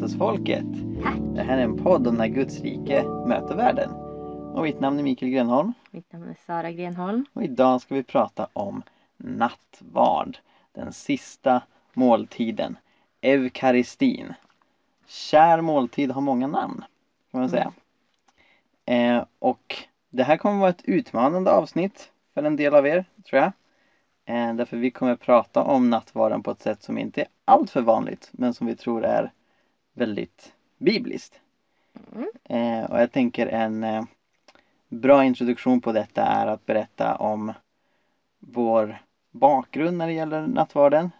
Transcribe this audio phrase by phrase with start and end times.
[0.00, 0.64] Jesusfolket.
[1.34, 3.90] Det här är en podd om när Guds rike möter världen.
[4.54, 5.72] Och mitt namn är Mikael Grenholm.
[5.90, 7.26] Mitt namn är Sara Grenholm.
[7.32, 8.82] Och idag ska vi prata om
[9.16, 10.38] nattvard.
[10.72, 11.62] Den sista
[11.92, 12.78] måltiden.
[13.20, 14.34] Eukaristin.
[15.06, 16.84] Kär måltid har många namn.
[17.30, 17.72] Kan man säga.
[18.84, 19.76] Eh, och
[20.10, 23.52] det här kommer vara ett utmanande avsnitt för en del av er, tror jag.
[24.24, 27.80] Eh, därför vi kommer prata om nattvarden på ett sätt som inte är allt för
[27.80, 29.32] vanligt men som vi tror är
[30.00, 31.40] väldigt bibliskt.
[32.12, 32.28] Mm.
[32.44, 34.04] Eh, och jag tänker en eh,
[34.88, 37.52] bra introduktion på detta är att berätta om
[38.38, 38.98] vår
[39.30, 41.10] bakgrund när det gäller nattvarden.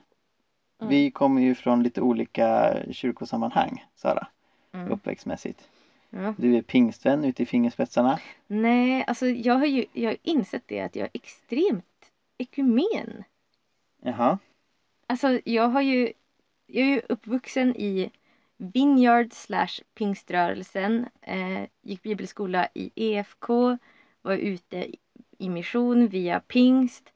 [0.80, 0.90] Mm.
[0.90, 4.26] Vi kommer ju från lite olika kyrkosammanhang, Sara,
[4.72, 4.92] Mm.
[4.92, 5.68] uppväxtmässigt.
[6.10, 6.34] Ja.
[6.38, 8.20] Du är pingstvän ute i fingerspetsarna.
[8.46, 13.24] Nej, alltså jag har ju jag har insett det att jag är extremt ekumen.
[14.02, 14.38] Jaha.
[15.06, 16.12] Alltså jag har ju,
[16.66, 18.10] jag är ju uppvuxen i
[18.60, 21.06] Vineyard slash pingströrelsen.
[21.22, 23.78] Eh, gick bibelskola i EFK.
[24.22, 24.76] Var ute
[25.38, 27.12] i- mission via pingst.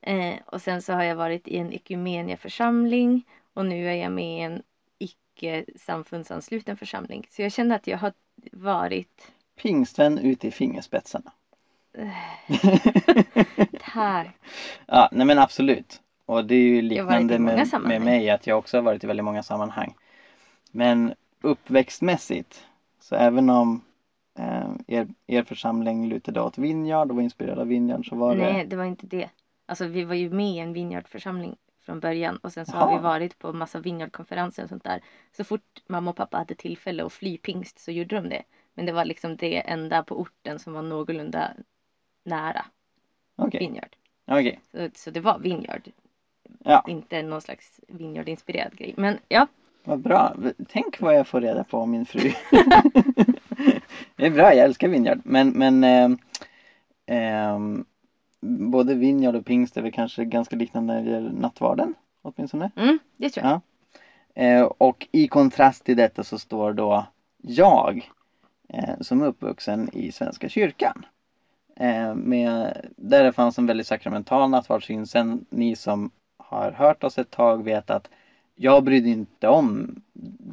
[0.00, 3.22] Eh, och sen så har jag varit i en ekumeniaförsamling.
[3.54, 4.62] Och nu är jag med i en
[4.98, 7.26] icke samfundsansluten församling.
[7.30, 8.12] Så jag känner att jag har
[8.52, 9.32] varit
[9.62, 11.32] Pingstvän ute i fingerspetsarna.
[13.82, 14.30] här.
[14.86, 16.00] ja, nej men absolut.
[16.26, 19.24] Och det är ju liknande med, med mig att jag också har varit i väldigt
[19.24, 19.94] många sammanhang.
[20.70, 22.66] Men uppväxtmässigt,
[23.00, 23.84] så även om
[24.38, 28.52] eh, er, er församling lutade åt Vineyard och var inspirerad av Vineyard så var Nej,
[28.62, 29.30] det det var inte det.
[29.66, 32.96] Alltså vi var ju med i en Vineyard-församling från början och sen så har Jaha.
[32.96, 35.00] vi varit på massa Vineyard-konferenser och sånt där.
[35.36, 38.42] Så fort mamma och pappa hade tillfälle att fly pingst så gjorde de det.
[38.74, 41.50] Men det var liksom det enda på orten som var någorlunda
[42.24, 42.64] nära
[43.36, 43.96] Okej, Vineyard.
[44.26, 44.60] okej.
[44.72, 45.90] Så, så det var Vineyard,
[46.64, 48.94] Ja, inte någon slags Vineyard-inspirerad grej.
[48.96, 49.46] Men ja,
[49.88, 50.34] vad bra.
[50.68, 52.20] Tänk vad jag får reda på om min fru.
[54.16, 55.20] det är bra, jag älskar Vineyard.
[55.24, 56.18] Men, men ehm,
[57.06, 57.84] ehm,
[58.40, 62.70] både Vineyard och pingst är väl kanske ganska liknande när det gäller nattvarden åtminstone.
[62.76, 63.60] mm, det tror jag.
[64.34, 64.42] Ja.
[64.42, 67.06] Eh, och i kontrast till detta så står då
[67.42, 68.10] jag
[68.68, 71.06] eh, som är uppvuxen i Svenska kyrkan.
[71.76, 75.06] Eh, med, där det fanns en väldigt sakramental nattvardssyn.
[75.06, 78.10] Sen ni som har hört oss ett tag vet att
[78.60, 80.00] jag brydde inte om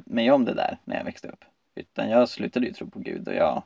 [0.06, 1.46] mig om det där när jag växte upp.
[1.76, 3.64] Utan jag slutade ju tro på Gud och jag,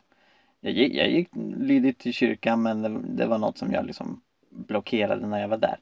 [0.60, 4.22] jag, gick, jag gick lydigt till kyrkan men det, det var något som jag liksom
[4.50, 5.80] blockerade när jag var där.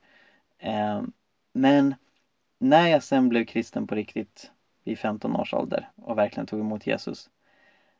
[0.59, 1.01] Eh,
[1.53, 1.95] men
[2.59, 4.51] när jag sen blev kristen på riktigt
[4.83, 7.29] vid 15 års ålder och verkligen tog emot Jesus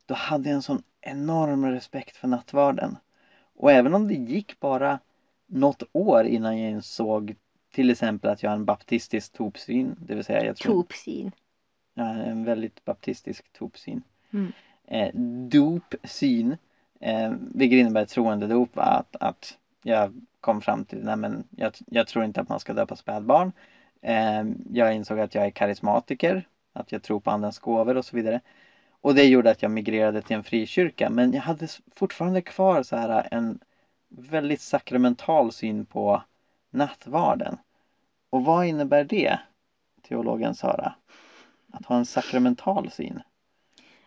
[0.06, 2.98] då hade jag en sån enorm respekt för nattvarden.
[3.56, 5.00] Och även om det gick bara
[5.48, 7.36] något år innan jag insåg
[7.78, 11.32] till exempel att jag har en baptistisk topsyn, det vill säga jag tror Topsyn.
[11.94, 14.02] jag har en väldigt baptistisk topsyn.
[14.32, 14.52] Mm.
[14.88, 15.10] Eh,
[15.50, 16.58] dopsyn,
[17.00, 22.26] eh, vilket innebär troendedop, att, att jag kom fram till, nej men jag, jag tror
[22.26, 23.52] inte att man ska döpa spädbarn.
[24.02, 28.16] Eh, jag insåg att jag är karismatiker, att jag tror på andens gåvor och så
[28.16, 28.42] vidare.
[29.02, 32.96] Och det gjorde att jag migrerade till en frikyrka men jag hade fortfarande kvar så
[32.96, 33.60] här en
[34.10, 36.24] väldigt sakramental syn på
[36.72, 37.58] nattvarden.
[38.30, 39.40] Och vad innebär det,
[40.02, 40.96] teologen Sara?
[41.72, 43.22] Att ha en sakramental syn?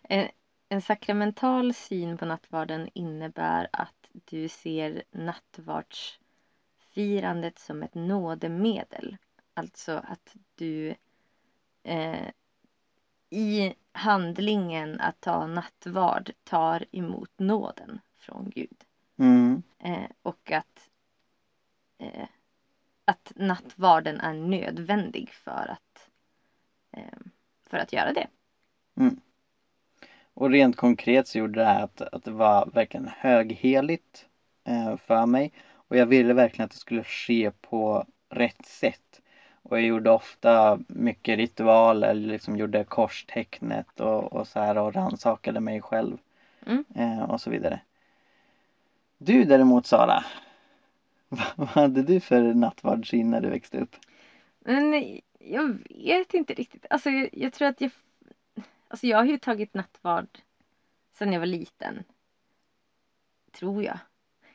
[0.03, 0.29] En,
[0.69, 9.17] en sakramental syn på nattvarden innebär att du ser nattvardsfirandet som ett nådemedel.
[9.55, 10.95] Alltså att du
[11.83, 12.29] eh,
[13.31, 18.85] i handlingen att ta nattvard tar emot nåden från Gud.
[19.19, 20.91] Mm, Eh, och att,
[21.99, 22.29] eh,
[23.05, 26.09] att nattvarden är nödvändig för att,
[26.97, 27.19] eh,
[27.71, 28.27] för att göra det.
[30.35, 34.27] Och rent konkret så gjorde det här att, att det var verkligen högheligt
[34.65, 35.53] eh, för mig.
[35.73, 39.21] Och jag ville verkligen att det skulle ske på rätt sätt.
[39.63, 45.61] Och jag gjorde ofta mycket ritualer, liksom gjorde korstecknet och, och så här och rannsakade
[45.61, 46.19] mig själv.
[46.67, 46.85] Mm.
[46.95, 47.81] Eh, och så vidare.
[49.19, 50.25] Du däremot Sara,
[51.57, 53.97] vad hade du för nattvardssyn när du växte upp?
[54.59, 56.87] Men jag vet inte riktigt.
[56.91, 57.91] Alltså jag, jag tror att jag...
[58.89, 60.39] Alltså jag har ju tagit nattvard
[61.13, 62.05] sedan jag var liten.
[63.53, 63.99] Tror jag.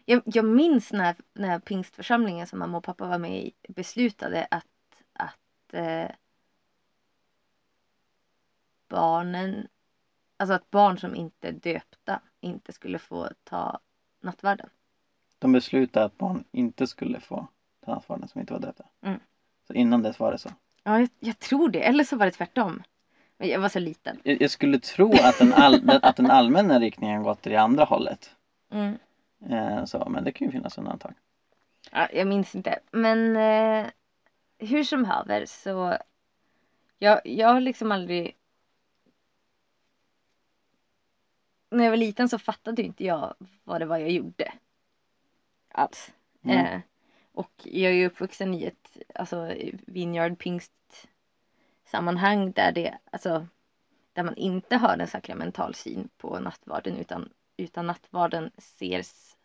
[0.06, 5.04] Jag, jag minns när, när pingstförsamlingen som mamma och pappa var med i beslutade att,
[5.14, 6.12] att eh,
[8.88, 9.68] barnen,
[10.38, 13.80] alltså att barn som inte är döpta inte skulle få ta
[14.22, 14.70] nattvarden.
[15.46, 17.48] De beslutade att barn inte skulle få
[17.86, 18.84] ta som inte var döpta.
[19.02, 19.20] Mm.
[19.68, 20.50] Så innan dess var det så.
[20.84, 21.84] Ja, jag, jag tror det.
[21.84, 22.84] Eller så var det tvärtom.
[23.38, 24.20] Jag var så liten.
[24.24, 27.84] Jag, jag skulle tro att den, all, att den allmänna riktningen gått i det andra
[27.84, 28.36] hållet.
[28.72, 28.98] Mm.
[29.50, 31.14] Eh, så, men det kan ju finnas undantag.
[31.92, 32.80] Ja, jag minns inte.
[32.92, 33.92] Men eh,
[34.58, 35.98] hur som haver så
[36.98, 38.36] jag, jag har liksom aldrig
[41.70, 44.54] när jag var liten så fattade inte jag vad det var jag gjorde.
[45.76, 46.12] Alls.
[46.44, 46.66] Mm.
[46.66, 46.82] Eh,
[47.32, 49.54] och jag är ju uppvuxen i ett alltså,
[49.86, 51.08] Vineyard Pingst
[51.86, 53.48] sammanhang där det alltså
[54.14, 59.38] där man inte har en sakramental syn på nattvarden utan, utan nattvarden ses,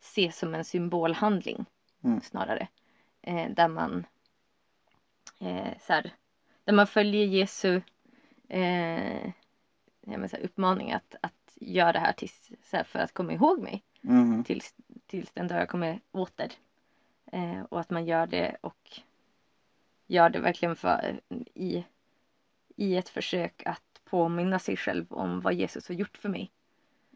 [0.00, 1.66] ses som en symbolhandling
[2.04, 2.20] Mm.
[2.20, 2.68] snarare.
[3.22, 4.06] Eh, där man
[5.40, 6.10] eh, så här,
[6.64, 7.80] där man följer Jesu
[8.48, 9.26] eh,
[10.00, 13.12] ja, men så här, uppmaning att, att göra det här tills, så här, för att
[13.12, 14.44] komma ihåg mig Mhm.
[14.44, 14.74] tills,
[15.06, 16.52] tills den dag jag kommer åter.
[17.32, 19.00] Eh, och att man gör det och
[20.06, 21.20] gör det verkligen för,
[21.54, 21.84] i,
[22.76, 26.50] i ett försök att påminna sig själv om vad Jesus har gjort för mig.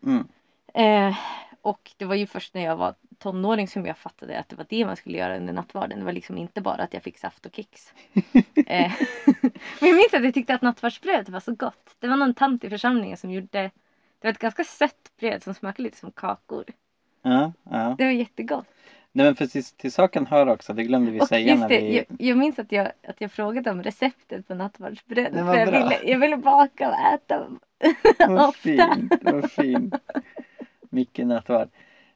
[0.02, 0.28] Mm.
[0.74, 1.16] Eh,
[1.62, 4.66] och det var ju först när jag var tonåring som jag fattade att det var
[4.68, 5.98] det man skulle göra under nattvarden.
[5.98, 7.94] Det var liksom inte bara att jag fick saft och kex.
[8.66, 8.92] eh,
[9.80, 11.96] men jag minns att jag tyckte att nattvardsbröd var så gott.
[11.98, 13.70] Det var någon tant i församlingen som gjorde
[14.20, 16.64] det var ett ganska sött bröd som smakade lite som kakor.
[17.22, 17.94] Ja, ja.
[17.98, 18.66] Det var jättegott.
[19.12, 21.80] Nej men precis till saken hör också, det glömde vi Och säga just när det,
[21.80, 21.96] vi...
[21.96, 25.98] jag, jag minns att jag, att jag frågade om receptet på var För jag, ville,
[26.04, 27.46] jag ville baka och äta.
[28.28, 28.60] Vad ofta.
[28.60, 29.94] fint, vad fint.
[30.90, 31.68] Mycket nattvard.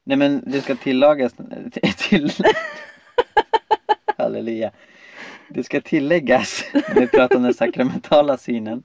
[0.05, 1.35] Nej men det ska tillagas
[1.97, 2.33] till...
[4.19, 4.71] Halleluja.
[5.49, 8.83] Det ska tilläggas, när vi pratar om den sakramentala synen,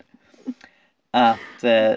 [1.12, 1.92] att eh,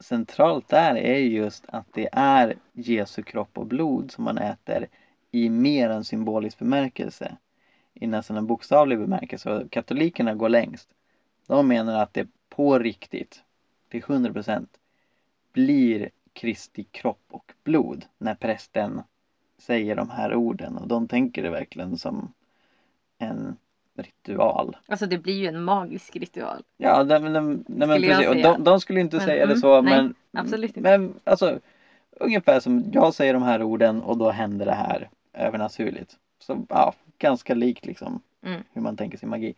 [0.00, 4.86] centralt där är just att det är Jesu kropp och blod som man äter
[5.30, 7.36] i mer än symbolisk bemärkelse.
[7.94, 9.50] I nästan en bokstavlig bemärkelse.
[9.50, 10.88] Och katolikerna går längst.
[11.46, 13.42] De menar att det på riktigt,
[13.88, 14.66] till 100%
[15.52, 19.02] blir Kristi kropp och blod när prästen
[19.58, 20.76] säger de här orden.
[20.76, 22.32] Och de tänker det verkligen som
[23.18, 23.56] en
[23.98, 24.76] ritual.
[24.88, 26.62] Alltså det blir ju en magisk ritual.
[26.76, 28.28] Ja, de, de, nej, men precis.
[28.28, 30.80] Och de, de skulle inte Men, säga det mm, så nej, men absolut inte.
[30.80, 31.58] Men alltså
[32.10, 36.16] ungefär som jag säger de här orden och då händer det här övernaturligt.
[36.38, 38.62] Så ja, ganska likt liksom Mm.
[38.72, 39.54] hur man tänker sig magi.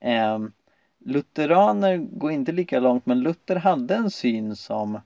[0.00, 0.52] Ehm,
[0.98, 5.00] lutheraner går inte lika långt men Luther hade en syn som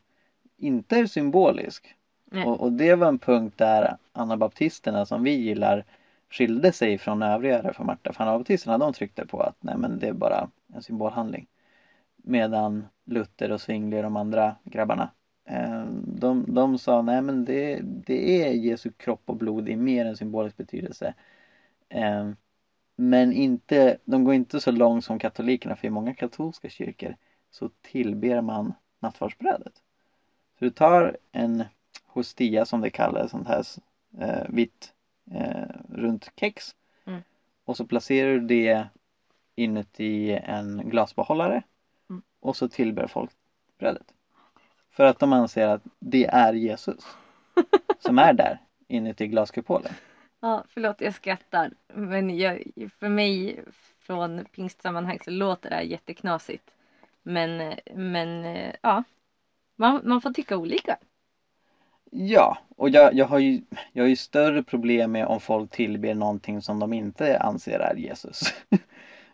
[0.57, 1.95] inte är symbolisk.
[2.31, 2.45] Nej.
[2.45, 5.85] Och, och det var en punkt där anabaptisterna som vi gillar
[6.31, 8.13] skilde sig från övriga reformater.
[8.13, 11.47] För anabaptisterna de tryckte på att nej men det är bara en symbolhandling.
[12.17, 15.11] Medan Luther och Zwingli och de andra grabbarna
[15.45, 20.05] eh, de, de sa nej men det, det är Jesu kropp och blod i mer
[20.05, 21.15] än symbolisk betydelse.
[21.89, 22.31] Eh,
[22.97, 27.17] men inte, de går inte så långt som katolikerna för i många katolska kyrkor
[27.51, 29.73] så tillber man nattvardsbrödet.
[30.59, 31.65] Så du tar en
[32.07, 33.65] hostia som det kallas, sånt här
[34.21, 34.93] eh, vitt
[35.35, 36.75] eh, runt kex.
[37.05, 37.23] Mm.
[37.65, 38.89] Och så placerar du det
[39.55, 41.63] inuti en glasbehållare.
[42.11, 42.23] Mm.
[42.41, 43.31] Och så tillber folk
[43.79, 44.15] brödet.
[44.91, 47.05] För att de anser att det är Jesus
[47.99, 48.59] som är där
[48.89, 49.93] inuti glaskupolen.
[50.41, 51.71] Ja, förlåt jag skrattar.
[51.95, 52.63] Men jag,
[52.99, 53.61] för mig
[53.99, 56.71] från pingstsammanhang så låter det här jätteknasigt.
[57.23, 59.05] Men, men eh, ja.
[59.77, 60.97] Man, man får tycka olika.
[62.11, 63.63] Ja, och jag, jag, har ju,
[63.93, 67.95] jag har ju större problem med om folk tillber någonting som de inte anser är
[67.97, 68.43] Jesus.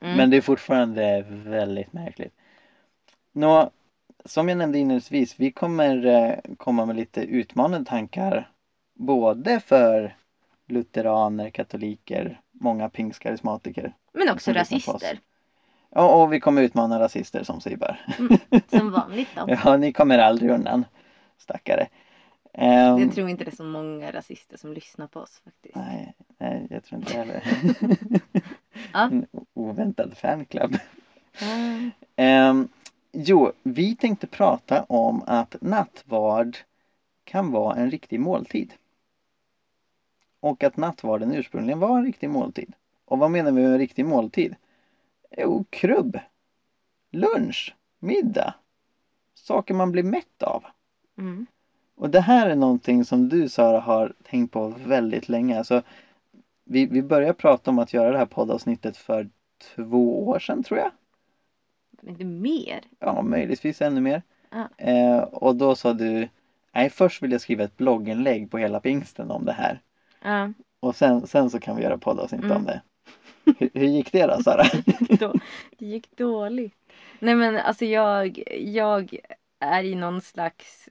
[0.00, 0.16] Mm.
[0.16, 2.34] Men det är fortfarande väldigt märkligt.
[3.32, 3.70] Nå,
[4.24, 8.50] som jag nämnde inledningsvis, vi kommer eh, komma med lite utmanande tankar
[8.94, 10.16] både för
[10.66, 13.94] lutheraner, katoliker, många pingstkarismatiker.
[14.12, 15.18] Men också rasister.
[15.90, 18.00] Ja, och vi kommer utmana rasister som Sibar.
[18.70, 19.44] Som vanligt då.
[19.64, 20.84] Ja, ni kommer aldrig undan,
[21.38, 21.88] stackare.
[22.54, 25.76] Ehm, Jag tror inte det är så många rasister som lyssnar på oss faktiskt.
[25.76, 27.42] Nej, nej, jag tror inte heller.
[28.94, 30.76] En oväntad fanclub.
[32.16, 32.68] Ehm,
[33.12, 36.56] jo, vi tänkte prata om att nattvard
[37.24, 38.74] kan vara en riktig måltid.
[40.40, 42.72] Och att nattvarden ursprungligen var en riktig måltid.
[43.04, 44.56] Och vad menar vi med en riktig måltid?
[45.36, 46.18] Jo, krubb.
[47.10, 47.74] Lunch.
[47.98, 48.54] Middag.
[49.34, 50.64] Saker man blir mätt av.
[51.18, 51.46] Mm.
[51.96, 55.58] Och det här är någonting som du Sara har tänkt på väldigt länge.
[55.58, 55.82] Alltså,
[56.64, 59.28] vi, vi började prata om att göra det här poddavsnittet för
[59.76, 60.90] två år sedan tror jag.
[62.02, 62.80] Inte mer.
[62.98, 64.22] Ja, möjligtvis ännu mer.
[64.50, 64.68] Ja.
[64.78, 66.28] Eh, och då sa du,
[66.74, 69.80] nej först vill jag skriva ett blogginlägg på hela pingsten om det här.
[70.22, 70.52] Ja.
[70.80, 72.56] Och sen, sen så kan vi göra poddavsnitt Mm.
[72.56, 72.82] om det.
[73.58, 74.62] Hur, hur gick det då Sara?
[75.78, 76.74] Det gick dåligt.
[77.18, 79.16] Nej men alltså jag, jag
[79.60, 80.88] är i någon slags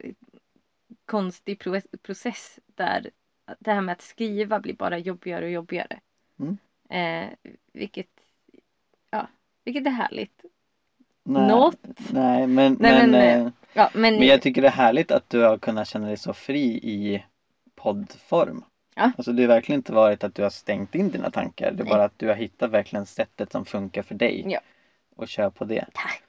[1.14, 3.10] konstig pro process där
[3.60, 6.00] det här med att skriva blir bara jobbigare och jobbigare.
[6.40, 6.58] Mm.
[6.90, 7.30] Eh,
[7.74, 8.08] vilket,
[9.12, 9.28] ja,
[9.64, 10.46] vilket är härligt.
[11.24, 11.78] Nej, Något.
[12.12, 15.30] Nej men, Nej, men, men, eh, Ja, men, men jag tycker det är härligt att
[15.30, 17.24] du har kunnat känna dig så fri i
[17.76, 18.64] poddform.
[18.96, 19.12] Ja.
[19.18, 21.72] Alltså det har verkligen inte varit att du har stängt in dina tankar.
[21.72, 24.46] Det är bara att du har hittat verkligen sättet som funkar för dig.
[24.48, 24.60] Ja.
[25.16, 25.86] Och kör på det.
[25.94, 26.24] tack.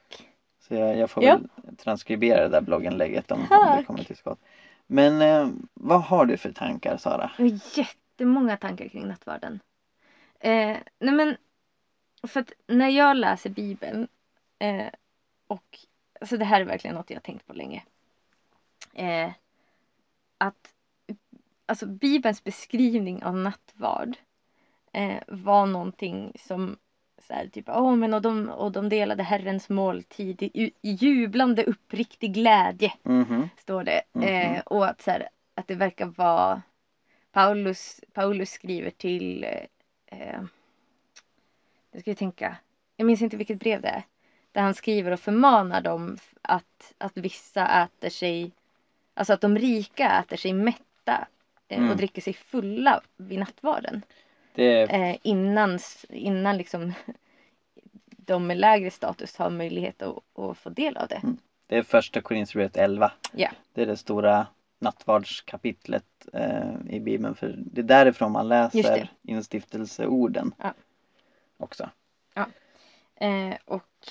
[0.69, 1.37] Så jag, jag får Ja.
[1.37, 4.39] väl transkribera det där blogginlägget om, om du kommer till skott.
[4.87, 7.31] Men eh, vad har du för tankar Sara?
[7.39, 9.61] Jag har jättemånga tankar kring nattvarden.
[10.41, 11.37] Eh, nej men,
[12.23, 14.09] för att när jag läser Bibeln
[14.59, 14.89] eh,
[15.47, 15.79] och
[16.21, 17.85] alltså det här är verkligen något jag har tänkt på länge.
[18.93, 19.33] Eh,
[20.39, 20.75] att
[21.67, 24.17] alltså Bibelns beskrivning av nattvard
[24.93, 26.77] eh, var någonting som
[27.27, 31.65] så här, typ, åh men och de, och de delade Herrens måltid i, i jublande
[31.65, 33.49] uppriktig glädje Mhm.
[33.59, 34.03] står det.
[34.13, 34.25] Mhm.
[34.29, 36.63] Eh, och att, så här, att det verkar vara
[37.33, 39.45] Paulus, Paulus skriver till
[40.07, 40.41] eh,
[41.93, 42.57] jag ska jag tänka,
[42.97, 44.03] jag minns inte vilket brev det är.
[44.53, 48.51] Där han skriver och förmanar dem att, att vissa äter sig,
[49.15, 51.27] alltså att de rika äter sig mätta
[51.69, 51.91] eh, Mm.
[51.91, 54.03] och dricker sig fulla vid nattvarden.
[54.55, 56.93] Det Eh, innan, innan liksom
[58.17, 61.23] de med lägre status har möjlighet att, att få del av det.
[61.67, 63.13] det är första Korinthierbrevet 11.
[63.33, 63.51] Ja.
[63.73, 64.47] Det är det stora
[64.79, 67.35] nattvardskapitlet eh, i Bibeln.
[67.35, 70.55] För det är därifrån man läser instiftelseorden.
[70.59, 70.75] Ja.
[71.57, 71.91] Också.
[73.17, 74.09] Eh, och,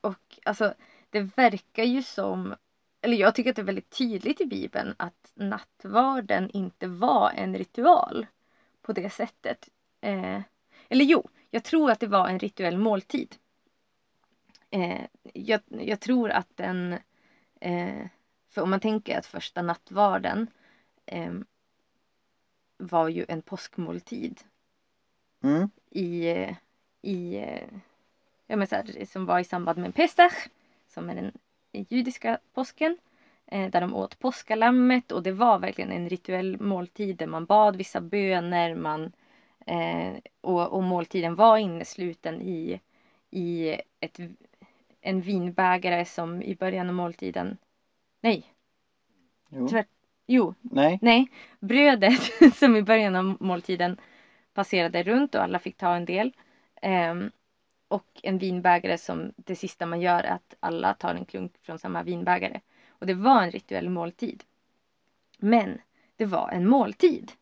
[0.00, 0.74] och alltså
[1.10, 2.54] det verkar ju som,
[3.00, 7.58] eller jag tycker att det är väldigt tydligt i Bibeln att nattvarden inte var en
[7.58, 8.26] ritual
[8.82, 9.68] på det sättet.
[10.00, 10.40] Eh,
[10.88, 13.36] eller jo, jag tror att det var en rituell måltid.
[14.70, 15.00] Eh,
[15.34, 16.98] jag, jag tror att den,
[17.60, 18.06] eh,
[18.48, 20.46] för om man tänker att första nattvarden
[21.06, 21.34] eh,
[22.76, 24.40] var ju en påskmåltid
[25.42, 25.70] Mm.
[25.90, 26.28] i,
[27.02, 27.44] i
[28.46, 30.48] ja, men så här, som var i samband med Pesach,
[30.88, 31.32] som är den
[31.72, 32.98] judiska påsken.
[33.50, 37.76] Eh, där de åt påskalammet och det var verkligen en rituell måltid där man bad
[37.76, 38.74] vissa böner.
[38.74, 39.12] Man,
[39.66, 42.80] eh, och, och måltiden var innesluten i,
[43.30, 44.20] i ett,
[45.00, 47.56] en vinbägare som i början av måltiden,
[48.20, 48.44] nej,
[49.48, 49.68] Jo.
[49.68, 49.88] Tvärt-
[50.26, 50.98] jo, Nej.
[51.02, 51.28] Nej,
[51.60, 52.20] brödet
[52.54, 53.96] som i början av måltiden
[54.54, 56.32] passerade runt och alla fick ta en del.
[56.82, 57.30] Ehm,
[57.88, 61.78] och en vinbägare som det sista man gör är att alla tar en klunk från
[61.78, 62.60] samma vinbägare.
[63.00, 64.44] Och det var en rituell måltid.
[65.38, 65.80] Men
[66.16, 67.32] det var en måltid.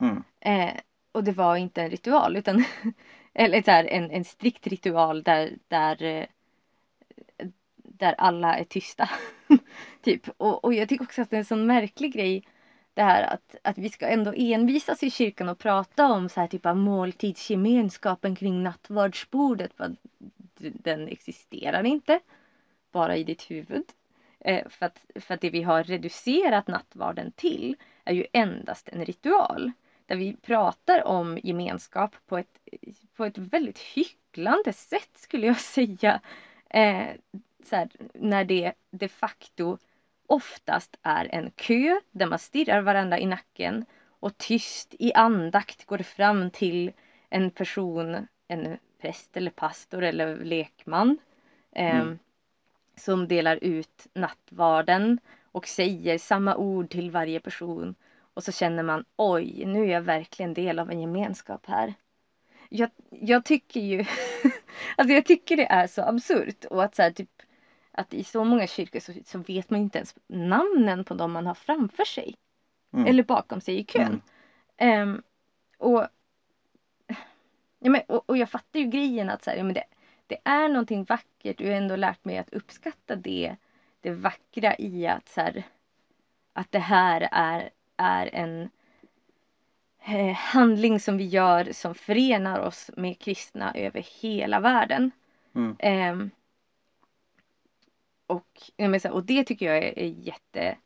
[0.00, 0.24] Mm.
[0.40, 0.80] Eh,
[1.12, 2.64] och det var inte en ritual utan
[3.34, 6.26] eller så här, en, en strikt ritual där, där, eh,
[7.76, 9.10] där alla är tysta.
[10.02, 10.28] typ.
[10.36, 12.44] Och, och jag tycker också att det är en sån märklig grej
[12.94, 16.48] det här att, att vi ska ändå envisas i kyrkan och prata om så här
[16.48, 19.72] typ av måltidsgemenskapen kring nattvardsbordet.
[20.58, 22.20] Den existerar inte.
[22.92, 23.84] Bara i ditt huvud.
[24.46, 29.04] Eh, för, att, för att det vi har reducerat nattvarden till är ju endast en
[29.04, 29.72] ritual.
[30.06, 32.58] Där vi pratar om gemenskap på ett,
[33.16, 36.20] på ett väldigt hycklande sätt skulle jag säga.
[36.70, 37.06] Eh,
[37.64, 39.78] så här, när det de facto
[40.26, 45.98] oftast är en kö där man stirrar varandra i nacken och tyst i andakt går
[45.98, 46.92] fram till
[47.28, 51.18] en person, en präst eller pastor eller lekman
[51.72, 52.18] eh, Mm.
[52.96, 55.18] Som delar ut nattvarden
[55.52, 57.94] och säger samma ord till varje person
[58.34, 61.94] och så känner man oj, nu är jag verkligen del av en gemenskap här.
[62.68, 63.98] Jag, jag tycker ju,
[64.96, 67.30] alltså jag tycker det är så absurt och att så här, typ
[67.92, 71.46] att i så många kyrkor så, så vet man inte ens namnen på de man
[71.46, 72.34] har framför sig.
[72.92, 73.06] Mm.
[73.06, 74.20] Eller bakom sig i kön.
[74.76, 75.02] Mm.
[75.02, 75.22] Ehm,
[75.78, 76.06] och,
[77.78, 79.84] ja, men, och, och jag fattar ju grejen att så här, ja, men det,
[80.26, 81.58] det är någonting vackert.
[81.58, 83.56] Du har ändå lärt mig att uppskatta det,
[84.00, 85.62] det vackra i att, så här,
[86.52, 88.70] att det här är, är en
[90.04, 95.10] eh, handling som vi gör som förenar oss med kristna över hela världen.
[95.54, 95.76] Mm.
[95.78, 96.30] Ehm,
[98.26, 100.76] och, här, och det tycker jag är, är jätte...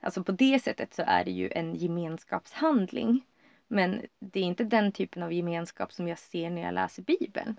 [0.00, 3.26] Alltså på det sättet så är det ju en gemenskapshandling.
[3.68, 7.56] Men det är inte den typen av gemenskap som jag ser när jag läser Bibeln.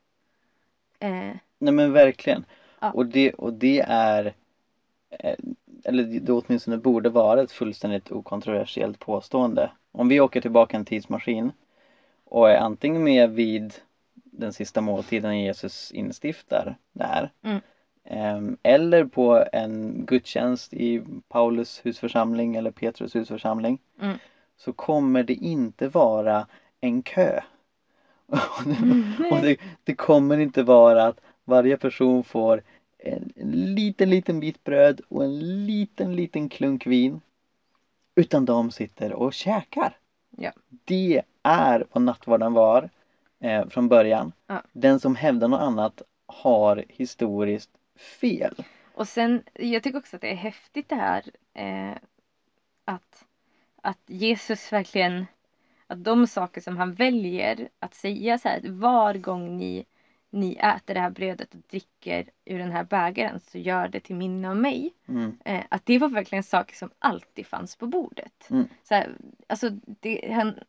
[1.00, 2.46] Eh, Nej men verkligen.
[2.80, 2.92] Ja.
[2.92, 4.34] Och, det, och det är
[5.10, 5.36] eh,
[5.84, 9.72] eller det åtminstone borde vara ett fullständigt okontroversiellt påstående.
[9.92, 11.52] Om vi åker tillbaka en tidsmaskin
[12.26, 13.74] och är antingen med vid
[14.14, 17.32] den sista måltiden Jesus instiftar där
[18.10, 18.58] Mm.
[18.64, 24.18] eller på en gudstjänst i Paulus husförsamling eller Petrus husförsamling Mm.
[24.58, 26.48] så kommer det inte vara
[26.82, 27.42] en kö.
[28.28, 32.64] Och det, och det, det kommer inte vara att varje person får
[32.98, 33.34] en
[33.76, 37.22] liten, liten bit bröd och en liten, liten klunk vin.
[38.16, 39.98] Utan de sitter och käkar.
[40.38, 40.52] Ja.
[40.86, 42.90] Det är vad nattvarden var
[43.40, 44.32] eh, från början.
[44.48, 44.64] Ja.
[44.72, 47.72] Den som hävdar något annat har historiskt
[48.20, 48.56] fel.
[48.94, 51.98] Och sen, jag tycker också att det är häftigt det här eh,
[52.86, 53.26] att,
[53.82, 55.26] att Jesus verkligen,
[55.88, 59.86] att de saker som han väljer att säga så här, var gång ni,
[60.30, 64.16] ni äter det här brödet och dricker ur den här bägaren så gör det till
[64.16, 64.94] minne av mig.
[65.08, 65.38] Mm.
[65.46, 68.50] Eh, att det var verkligen saker som alltid fanns på bordet.
[68.50, 68.68] Mm.
[68.84, 69.18] Så här,
[69.48, 70.60] alltså det han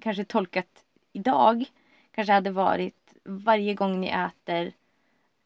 [0.00, 1.64] kanske tolkat idag
[2.10, 4.72] kanske hade varit varje gång ni äter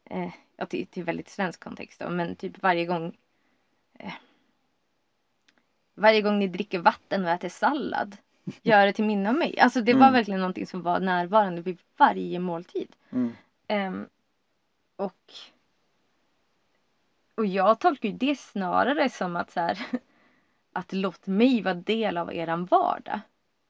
[0.05, 3.17] eh, ja, till, till väldigt svensk kontext då, men typ varje gång
[3.99, 4.13] eh,
[5.95, 8.17] varje gång ni dricker vatten och äter sallad
[8.61, 9.59] gör det till minne av mig.
[9.59, 10.13] Alltså det var Mm.
[10.13, 12.95] verkligen någonting som var närvarande vid varje måltid.
[13.09, 13.31] Mm.
[13.67, 14.07] Ehm,
[14.95, 15.33] och
[17.35, 19.79] och jag tolkar ju det snarare som att så här,
[20.73, 23.19] att låt mig vara del av eran vardag.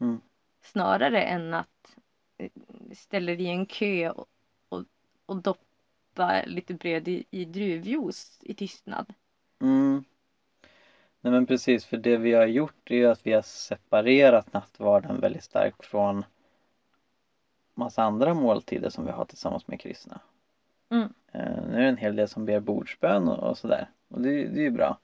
[0.01, 0.21] Mm.
[0.61, 1.95] Snarare än att
[2.37, 2.49] eh,
[2.95, 4.27] ställa i en kö och,
[4.69, 4.83] och,
[5.25, 9.13] och doppa lite bröd i, i druvjuice i tystnad.
[9.61, 10.03] Mm.
[11.23, 15.19] Nej men precis, för det vi har gjort är ju att vi har separerat nattvarden
[15.19, 16.25] väldigt starkt från
[17.73, 20.19] massa andra måltider som vi har tillsammans med kristna.
[20.89, 21.13] Mm.
[21.31, 23.89] Eh, nu är det en hel del som ber bordsbön och, och sådär.
[24.07, 24.97] Och det, det är ju bra.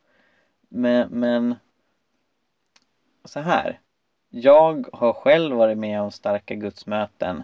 [0.70, 1.55] Men, men
[3.25, 3.79] så här.
[4.29, 7.44] Jag har själv varit med om starka gudsmöten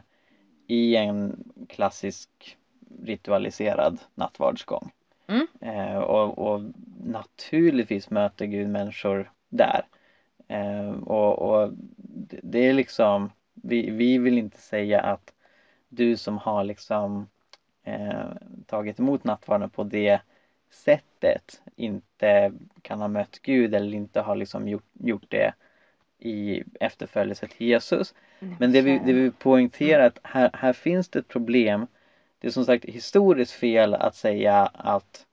[0.68, 2.58] i en klassisk
[3.04, 4.92] ritualiserad nattvardsgång.
[5.28, 5.48] Mm.
[5.62, 6.62] Eh, och, och
[7.04, 9.86] naturligtvis möter Gud människor där.
[10.48, 15.34] Eh, och, och det, det är liksom, vi, vi vill inte säga att
[15.90, 17.28] du som har liksom
[17.84, 18.30] eh,
[18.66, 20.20] tagit emot nattvarden på det
[20.70, 25.54] sättet inte kan ha mött Gud eller inte har liksom gjort, gjort det
[26.20, 28.14] i efterföljelse till Jesus.
[28.60, 31.88] Men det vi, det vi poängterar att här, här finns det ett problem.
[32.46, 35.26] Det är som sagt historiskt fel att säga att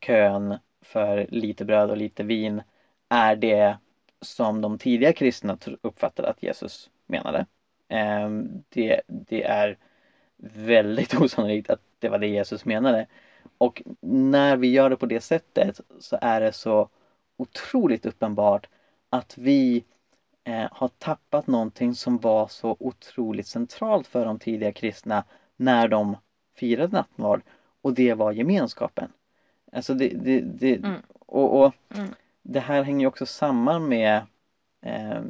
[0.00, 2.62] kön för lite bröd och lite vin
[3.08, 3.76] är det
[4.20, 7.46] som de tidiga kristna uppfattade att Jesus menade.
[7.88, 9.78] Ehm, det, det är
[10.36, 13.06] väldigt osannolikt att det var det Jesus menade.
[13.58, 16.88] Och när vi gör det på det sättet så är det så
[17.36, 18.68] otroligt uppenbart
[19.10, 19.84] att vi
[20.44, 25.24] eh, har tappat någonting som var så otroligt centralt för de tidiga kristna
[25.56, 26.16] när de
[26.58, 27.42] firade nattvard
[27.82, 29.12] och det var gemenskapen.
[29.72, 31.02] Alltså det, det, det Mm.
[31.18, 32.14] och, och Mm.
[32.42, 34.22] det här hänger ju också samman med
[34.82, 35.20] eh,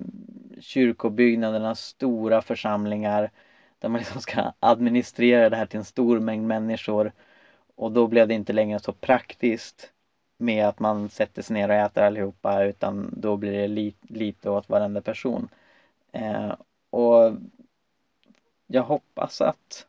[0.60, 3.30] kyrkobyggnadernas stora församlingar
[3.78, 7.12] där man liksom ska administrera det här till en stor mängd människor
[7.76, 9.92] och då blev det inte längre så praktiskt
[10.38, 14.50] med att man sätter sig ner och äter allihopa utan då blir det li, lite
[14.50, 15.48] åt varenda person.
[16.12, 16.54] Eh,
[16.90, 17.36] och
[18.66, 19.86] jag hoppas att,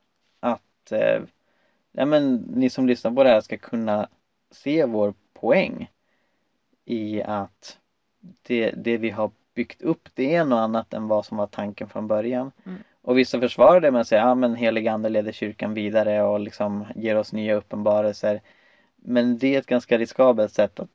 [0.91, 1.21] att eh,
[1.91, 4.09] ja, men, ni som lyssnar på det här ska kunna
[4.51, 5.91] se vår poäng
[6.85, 7.77] i att
[8.41, 11.89] det, det vi har byggt upp det är något annat än vad som var tanken
[11.89, 12.51] från början.
[12.65, 12.79] Mm.
[13.01, 16.39] Och vissa försvarar det med att säga ja men helig ande leder kyrkan vidare och
[16.39, 18.41] liksom ger oss nya uppenbarelser.
[18.95, 20.89] Men det är ett ganska riskabelt sätt att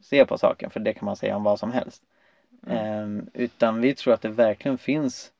[0.00, 2.02] se på saken för det kan man säga om vad som helst.
[2.66, 2.78] Mm.
[2.78, 5.32] Ehm, utan vi tror att det verkligen finns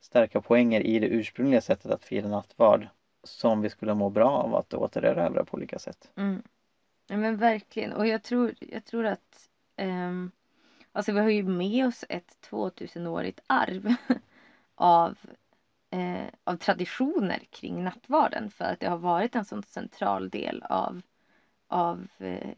[0.00, 2.86] starka poänger i det ursprungliga sättet att fira nattvard
[3.24, 6.10] som vi skulle må bra av att återerövra på olika sätt.
[6.16, 6.42] Mm.
[7.06, 7.92] Ja, men verkligen.
[7.92, 10.30] Och jag tror, jag tror att ehm,
[10.92, 13.94] alltså vi har ju med oss ett 2000-årigt arv
[14.74, 15.18] av,
[15.90, 21.02] eh, av traditioner kring nattvarden för att det har varit en sån central del av,
[21.66, 22.50] av eh,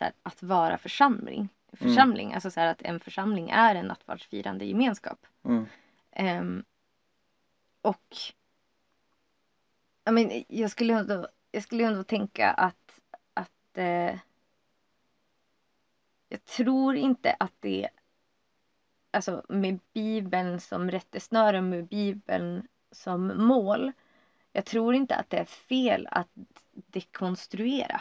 [0.00, 1.48] här, att vara församling.
[1.72, 5.26] Församling, alltså så här att en församling är en nattvardsfirande gemenskap.
[5.44, 5.66] Mm.
[6.10, 6.64] Ehm,
[7.82, 8.16] och
[10.04, 13.00] jag, men, jag, skulle ändå, jag skulle ändå tänka att,
[13.34, 14.18] att eh,
[16.28, 17.88] jag tror inte att det
[19.10, 23.92] alltså med Bibeln som rättesnöre, med Bibeln som mål.
[24.52, 26.28] Jag tror inte att det är fel att
[26.72, 28.00] dekonstruera.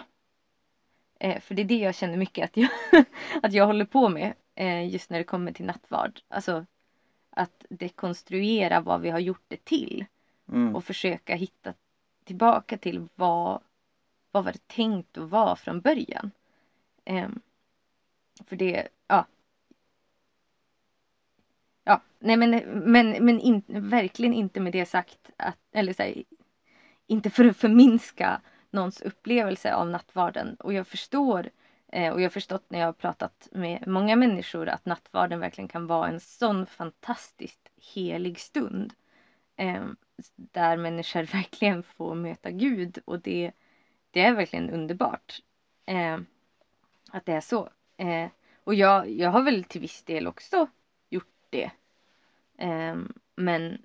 [1.20, 2.70] Eh, för det är det jag känner mycket att jag,
[3.44, 6.20] att jag håller på med eh, just när det kommer till nattvard.
[6.28, 6.66] Alltså
[7.30, 10.06] att dekonstruera vad vi har gjort det till
[10.52, 10.76] Mm.
[10.76, 11.74] och försöka hitta
[12.30, 13.62] tillbaka till vad,
[14.32, 16.32] vad var det tänkt att vara från början?
[17.06, 17.42] Ehm,
[18.46, 19.26] för det, ja.
[21.84, 22.52] Ja, nej men,
[22.92, 26.24] men, men in, verkligen inte med det sagt att, eller så här,
[27.08, 30.56] inte för att förminska någons upplevelse av nattvarden.
[30.56, 31.50] Och jag förstår
[31.88, 35.68] eh, och jag har förstått när jag har pratat med många människor att nattvarden verkligen
[35.68, 38.94] kan vara en sån fantastiskt helig stund.
[39.60, 39.86] Eh,
[40.36, 43.52] där människor verkligen får möta Gud och det,
[44.12, 45.40] det är verkligen underbart.
[45.86, 46.20] Eh,
[47.12, 47.70] att det är så.
[47.98, 48.30] Eh,
[48.64, 50.68] och jag, jag har väl till viss del också
[51.10, 51.72] gjort det.
[53.36, 53.82] Men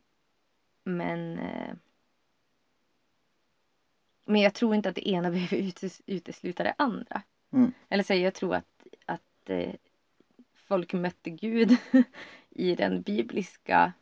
[0.84, 1.74] men eh,
[4.24, 5.72] men jag tror inte att det ena behöver
[6.06, 7.22] utesluta det andra.
[7.52, 7.72] Mm.
[7.88, 9.74] Eller så jag tror att, att eh,
[10.54, 11.76] folk mötte Gud
[12.50, 13.92] i den bibliska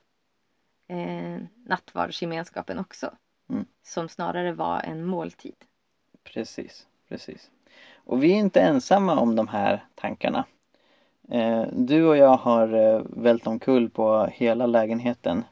[0.93, 3.11] eh, nattvardsgemenskapen också.
[3.51, 3.65] Mm.
[3.83, 5.55] Som snarare var en måltid.
[6.25, 7.51] Precis, precis.
[7.95, 10.45] Och vi är inte ensamma om de här tankarna.
[11.29, 15.45] Eh, du och jag har eh, vält omkull på hela lägenheten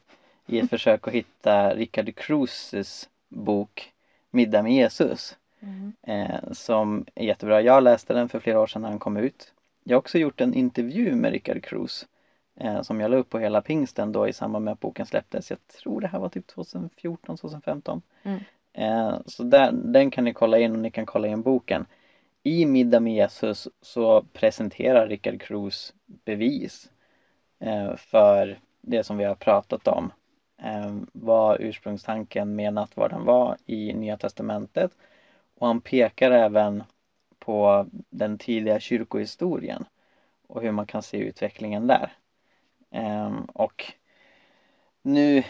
[0.47, 3.93] i ett försök att hitta Richard Cruises bok
[4.31, 5.37] Middag med Jesus.
[5.61, 5.93] Mm.
[6.03, 7.61] Eh, som är jättebra.
[7.61, 9.53] Jag läste den för flera år sedan när den kom ut.
[9.85, 12.07] Jag har också gjort en intervju med Richard Cruz
[12.83, 15.51] som jag la upp på hela pingsten då i samband med att boken släpptes.
[15.51, 18.03] Jag tror det här var typ 2014, 2015.
[18.23, 18.41] Mm.
[18.73, 21.87] Eh, så där, den kan ni kolla in och ni kan kolla in boken.
[22.43, 26.91] I Middag med Jesus så presenterar Richard Cruz bevis
[27.59, 30.13] eh, för det som vi har pratat om.
[30.63, 34.93] Eh, vad ursprungstanken med nattvarden var i Nya Testamentet.
[35.57, 36.83] Och han pekar även
[37.39, 39.85] på den tidiga kyrkohistorien
[40.47, 42.13] och hur man kan se utvecklingen där.
[42.91, 43.93] Ehm, och
[45.03, 45.43] nu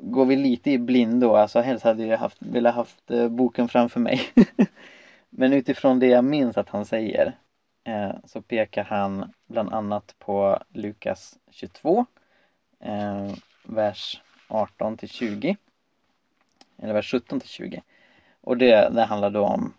[0.00, 4.00] går vi lite i blindo, alltså helst hade jag haft, velat haft eh, boken framför
[4.00, 4.20] mig.
[5.30, 7.38] Men utifrån det jag minns att han säger
[7.84, 12.06] eh, så pekar han bland annat på Lukas 22,
[12.80, 15.56] ehm, vers 18 till 20.
[16.78, 17.82] Eller vers 17 till 20.
[18.40, 19.74] Och det, det handlar då om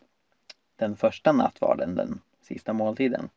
[0.76, 3.30] den första nattvarden, den sista måltiden.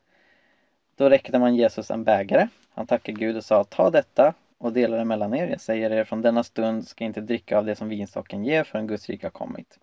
[1.01, 2.47] Då räckte man Jesus en bägare.
[2.73, 5.47] Han tackade Gud och sa ta detta och dela det mellan er.
[5.47, 8.87] Jag säger er från denna stund ska inte dricka av det som vinstocken ger förrän
[8.87, 9.79] Guds rike har kommit.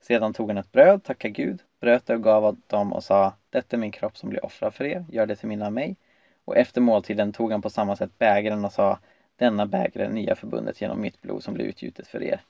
[0.00, 3.34] Sedan tog han ett bröd, tackade Gud, bröt det och gav åt dem och sa
[3.50, 5.96] Detta är min kropp som blir offrad för er, gör det till minne av mig.
[6.44, 8.98] Och efter måltiden tog han på samma sätt bägaren och sa
[9.36, 12.40] Denna bägare är nya förbundet genom mitt blod som blir utgjutet för er.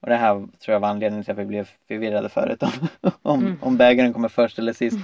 [0.00, 2.88] Och det här tror jag var anledningen till att vi blev förvirrade förut om,
[3.22, 3.58] om, mm.
[3.62, 4.98] om bägaren kommer först eller sist.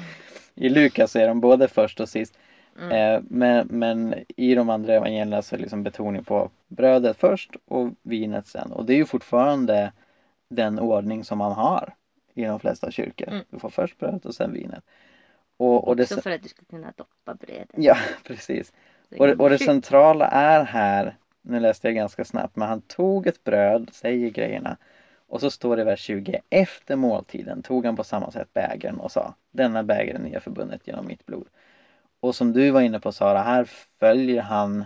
[0.54, 2.38] I Lukas är de både först och sist.
[2.78, 2.90] Mm.
[2.90, 7.90] Eh, men, men i de andra evangelierna så är liksom betoning på brödet först och
[8.02, 8.72] vinet sen.
[8.72, 9.92] Och det är ju fortfarande
[10.48, 11.94] den ordning som man har
[12.34, 13.28] i de flesta kyrkor.
[13.28, 13.44] Mm.
[13.50, 14.84] Du får först brödet och sen vinet.
[15.56, 17.70] Och, och Också det, för att du ska kunna doppa brödet.
[17.76, 18.72] Ja, precis.
[19.18, 23.44] Och, och det centrala är här nu läste jag ganska snabbt, men han tog ett
[23.44, 24.76] bröd, säger grejerna.
[25.26, 29.00] Och så står det i vers 20, efter måltiden tog han på samma sätt bägaren
[29.00, 31.46] och sa, denna bägaren är förbundet genom mitt blod.
[32.22, 33.64] Och som du var inne på Sara, här
[34.00, 34.84] följer han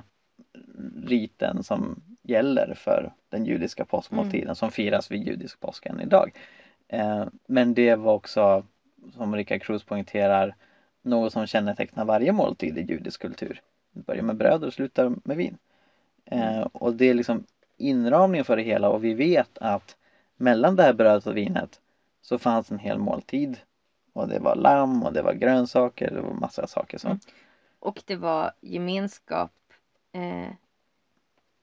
[1.06, 4.54] riten som gäller för den judiska påskmåltiden mm.
[4.54, 6.32] som firas vid judisk påsk än idag.
[6.88, 8.64] Eh, men det var också,
[9.14, 10.54] som Richard Cruz poängterar,
[11.02, 13.60] något som kännetecknar varje måltid i judisk kultur.
[13.92, 15.58] Det börjar med bröd och slutar med vin.
[16.24, 17.44] Eh, och det är liksom
[17.76, 19.96] inramningen för det hela och vi vet att
[20.36, 21.80] mellan det här brödet och vinet
[22.22, 23.58] så fanns en hel måltid.
[24.16, 27.08] Och det var lamm och det var grönsaker, det var massa saker så.
[27.08, 27.20] Mm.
[27.78, 29.52] Och det var gemenskap
[30.12, 30.48] eh,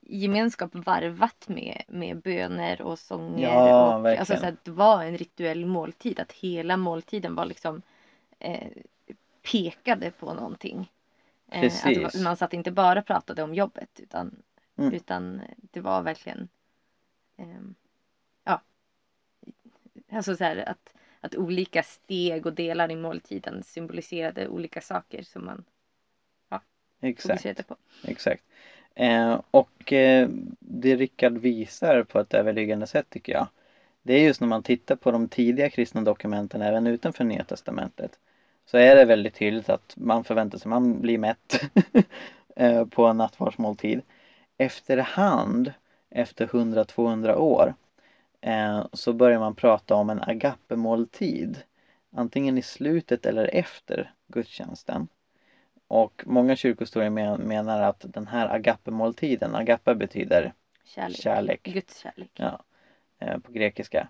[0.00, 3.48] gemenskap varvat med, med böner och sånger.
[3.48, 6.20] Ja, och, alltså, så att det var en rituell måltid.
[6.20, 7.82] Att hela måltiden var liksom
[8.38, 8.68] eh,
[9.52, 10.92] pekade på någonting.
[11.50, 11.72] Eh,
[12.06, 14.42] att man satt inte bara pratade om jobbet utan
[14.76, 14.92] Mm.
[14.92, 16.48] Utan det var verkligen
[17.36, 17.60] eh,
[18.44, 18.60] ja,
[20.12, 25.44] alltså så här att, att olika steg och delar i måltiden symboliserade olika saker som
[25.44, 25.64] man
[26.50, 26.60] ja,
[27.00, 27.68] Exakt.
[27.68, 27.76] på.
[28.04, 28.44] Exakt.
[28.94, 33.46] Eh, och eh, det Rickard visar på ett överliggande sätt tycker jag
[34.04, 38.18] det är just när man tittar på de tidiga kristna dokumenten även utanför Nya Testamentet
[38.66, 41.60] så är det väldigt tydligt att man förväntar sig, man blir mätt
[42.56, 44.02] eh, på en nattvardsmåltid
[44.58, 45.72] efterhand,
[46.10, 47.74] efter 100-200 år,
[48.44, 51.62] eh, så börjar man prata om en agape-måltid.
[52.12, 55.08] Antingen i slutet eller efter gudstjänsten.
[55.88, 60.52] Och många kyrkohistorier menar att den här agape-måltiden, agape betyder
[60.84, 61.62] kärlek, kärlek.
[61.62, 62.30] Guds kärlek.
[62.34, 62.62] Ja,
[63.18, 64.08] eh, på grekiska.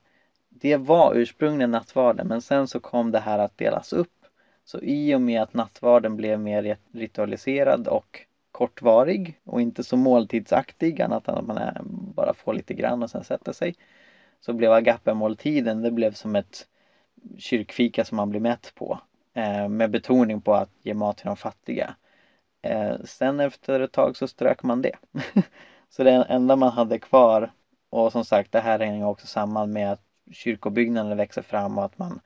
[0.48, 4.26] det var ursprungligen nattvarden men sen så kom det här att delas upp.
[4.64, 8.20] Så i och med att nattvarden blev mer ritualiserad och
[8.52, 11.58] kortvarig och inte så måltidsaktig annat än att man
[12.16, 13.74] bara får lite grann och sen sätter sig.
[14.44, 16.66] Så blev agape-måltiden, det blev som ett
[17.38, 19.00] kyrkfika som man blir mätt på.
[19.34, 21.94] Eh, med betoning på att ge mat till de fattiga.
[22.62, 24.96] Eh, sen efter ett tag så strök man det.
[25.88, 27.52] så det enda man hade kvar
[27.90, 30.02] och som sagt det här hänger också samman med att
[30.32, 32.20] kyrkobyggnaden växer fram och att man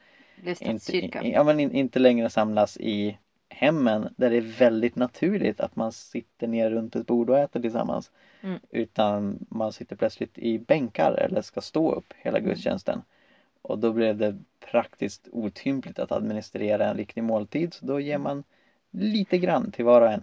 [0.61, 5.93] inte, ja, men inte längre samlas i hemmen där det är väldigt naturligt att man
[5.93, 8.11] sitter ner runt ett bord och äter tillsammans.
[8.41, 8.59] Mm.
[8.71, 12.51] Utan man sitter plötsligt i bänkar eller ska stå upp hela mm.
[12.51, 13.03] gudstjänsten.
[13.63, 14.39] Och då blev det
[14.71, 18.45] praktiskt otympligt att administrera en riktig måltid så då ger man
[18.91, 20.23] lite grann till var och en.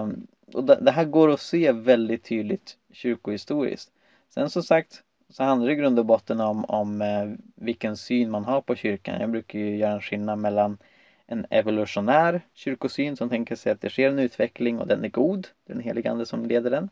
[0.00, 3.92] Um, och det här går att se väldigt tydligt kyrkohistoriskt.
[4.28, 8.30] Sen som sagt så handlar det i grund och botten om, om eh, vilken syn
[8.30, 9.20] man har på kyrkan.
[9.20, 10.78] Jag brukar ju göra en skillnad mellan
[11.26, 15.48] en evolutionär kyrkosyn som tänker sig att det sker en utveckling och den är god,
[15.66, 16.88] den helige ande som leder den.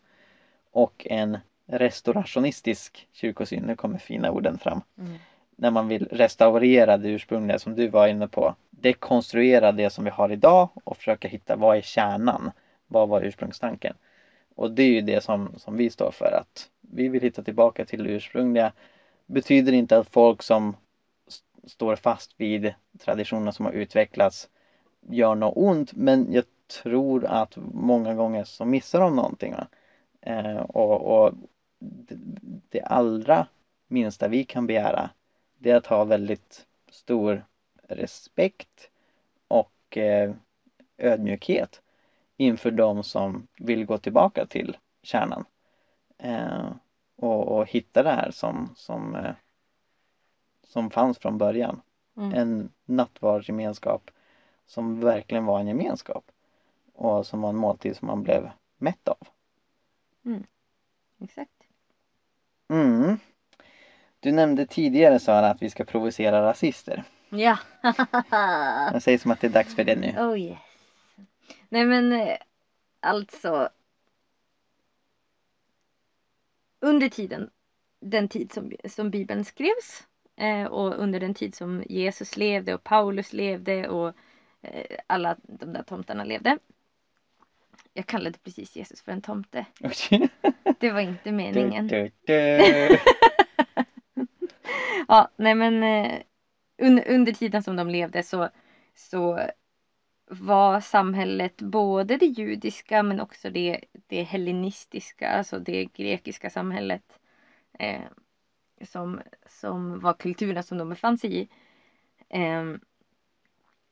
[0.71, 4.81] Och en restaurationistisk kyrkosyn, nu kommer fina orden fram.
[4.99, 5.15] Mm.
[5.57, 8.55] När man vill restaurera det ursprungliga som du var inne på.
[8.71, 12.51] Dekonstruera det som vi har idag och försöka hitta vad är kärnan?
[12.87, 13.95] Vad var ursprungstanken?
[14.55, 17.85] Och det är ju det som, som vi står för att vi vill hitta tillbaka
[17.85, 18.73] till det ursprungliga.
[19.27, 20.77] Betyder inte att folk som
[21.67, 24.49] står fast vid traditioner som har utvecklats
[25.01, 26.45] gör något ont men jag
[26.83, 29.55] tror att många gånger så missar de någonting.
[30.21, 31.35] Eh, och, och
[31.79, 32.17] det,
[32.69, 33.47] det, allra
[33.87, 35.11] minsta vi kan begära
[35.59, 37.45] det är att ha väldigt stor
[37.89, 38.91] respekt
[39.49, 40.35] och eh,
[40.99, 41.83] ödmjukhet
[42.37, 45.45] inför de som vill gå tillbaka till kärnan.
[46.19, 46.73] Eh,
[47.17, 49.33] och, och, hitta det här som, som eh,
[50.75, 51.81] som fanns från början.
[52.17, 52.35] Mm.
[52.35, 54.11] En nattvardsgemenskap
[54.67, 56.25] som verkligen var en gemenskap
[56.93, 59.29] och som var en måltid som man blev mätt av.
[60.25, 60.47] Mm.
[61.21, 61.51] Exakt.
[62.69, 63.19] Mm.
[64.21, 67.05] Du nämnde tidigare Sara att vi ska provocera rasister.
[67.29, 67.59] Ja.
[68.93, 70.15] Jag säger som att det är dags för det nu.
[70.19, 70.59] Oh yes.
[71.69, 72.37] Nej men eh,
[73.01, 73.69] alltså.
[76.81, 77.51] Under tiden,
[78.01, 80.07] den tid som, som Bibeln skrevs
[80.71, 84.15] och under den tid som Jesus levde och Paulus levde och
[84.63, 86.59] eh, alla de där tomtarna levde.
[87.93, 89.67] Jag kallade precis Jesus för en tomte.
[90.79, 91.89] Det var inte meningen.
[95.09, 96.21] ja, nej men eh,
[96.79, 98.49] under, under tiden som de levde så,
[98.95, 99.41] så
[100.27, 107.19] var samhället både det judiska men också det, det hellenistiska, alltså det grekiska samhället.
[107.79, 108.01] Eh,
[108.83, 111.49] som, som var kulturen som de befann sig i.
[112.29, 112.75] Eh,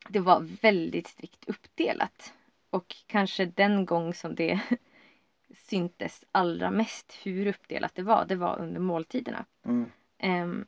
[0.09, 2.33] det var väldigt strikt uppdelat.
[2.71, 4.61] Och kanske den gång som det
[5.57, 9.45] syntes allra mest hur uppdelat det var, det var under måltiderna.
[9.65, 9.91] Mm.
[10.19, 10.67] Eh,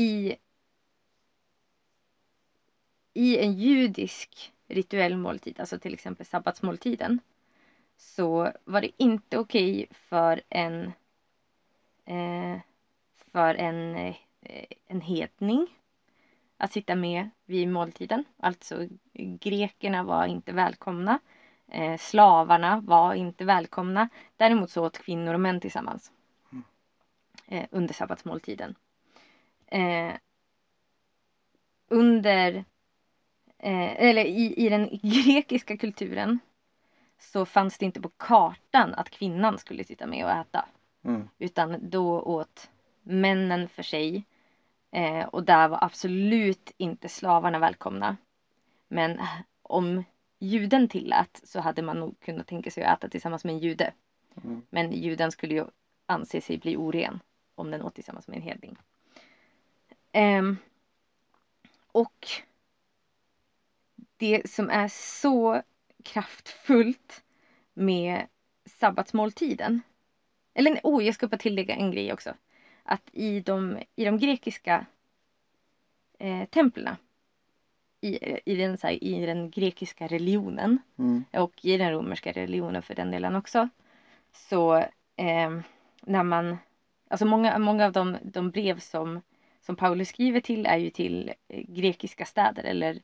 [0.00, 0.36] I,
[3.12, 7.20] I en judisk rituell måltid, alltså till exempel sabbatsmåltiden,
[7.96, 10.92] så var det inte okej för en
[12.04, 12.60] eh,
[13.36, 14.16] för en, eh,
[14.86, 15.66] en hedning
[16.56, 18.24] att sitta med vid måltiden.
[18.36, 18.88] Alltså
[19.40, 21.18] grekerna var inte välkomna.
[21.68, 24.08] Eh, slavarna var inte välkomna.
[24.36, 26.12] Däremot så åt kvinnor och män tillsammans.
[26.52, 26.64] Mm.
[27.46, 28.74] Eh, under sabbatsmåltiden.
[29.66, 30.14] Eh,
[31.88, 32.64] under
[33.58, 36.38] eller i, i den grekiska kulturen
[37.18, 40.68] så fanns det inte på kartan att kvinnan skulle sitta med och äta.
[41.04, 41.28] Mm.
[41.38, 42.70] Utan då åt
[43.06, 44.24] männen för sig.
[44.90, 48.16] Eh, och där var absolut inte slavarna välkomna.
[48.88, 49.20] Men
[49.62, 50.04] om
[50.38, 53.92] juden tillät så hade man nog kunnat tänka sig att äta tillsammans med en jude.
[54.44, 54.62] Mm.
[54.70, 55.64] Men juden skulle ju
[56.06, 57.20] anse sig bli oren
[57.54, 58.76] om den åt tillsammans med en hedning.
[60.12, 60.42] Eh,
[61.92, 62.28] och
[64.16, 65.62] det som är så
[66.04, 67.24] kraftfullt
[67.74, 68.26] med
[68.64, 69.82] sabbatsmåltiden.
[70.54, 72.34] Eller oh, jag ska bara tillägga en grej också
[72.86, 74.86] att i de, i de grekiska
[76.18, 76.96] eh, templen
[78.00, 81.24] i, i, den, här, i den grekiska religionen mm.
[81.32, 83.68] och i den romerska religionen för den delen också.
[84.32, 84.76] Så
[85.16, 85.60] eh,
[86.00, 86.58] när man,
[87.08, 89.22] alltså många, många av de, de brev som,
[89.60, 93.02] som Paulus skriver till är ju till eh, grekiska städer eller,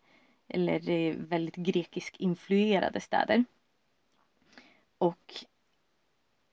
[0.48, 3.44] eller eh, väldigt grekisk influerade städer.
[4.98, 5.34] Och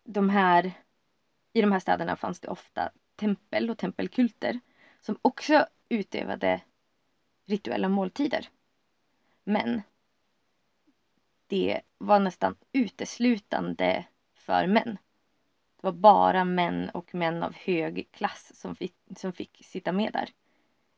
[0.04, 0.72] de här,
[1.54, 4.60] i de här städerna fanns det ofta tempel och tempelkulter
[5.02, 6.62] som också utövade
[7.46, 8.50] rituella måltider.
[9.44, 9.82] Men
[11.48, 14.98] det var nästan uteslutande för män.
[15.76, 20.14] Det var bara män och män av hög klass som fick, som fick sitta med
[20.14, 20.30] där.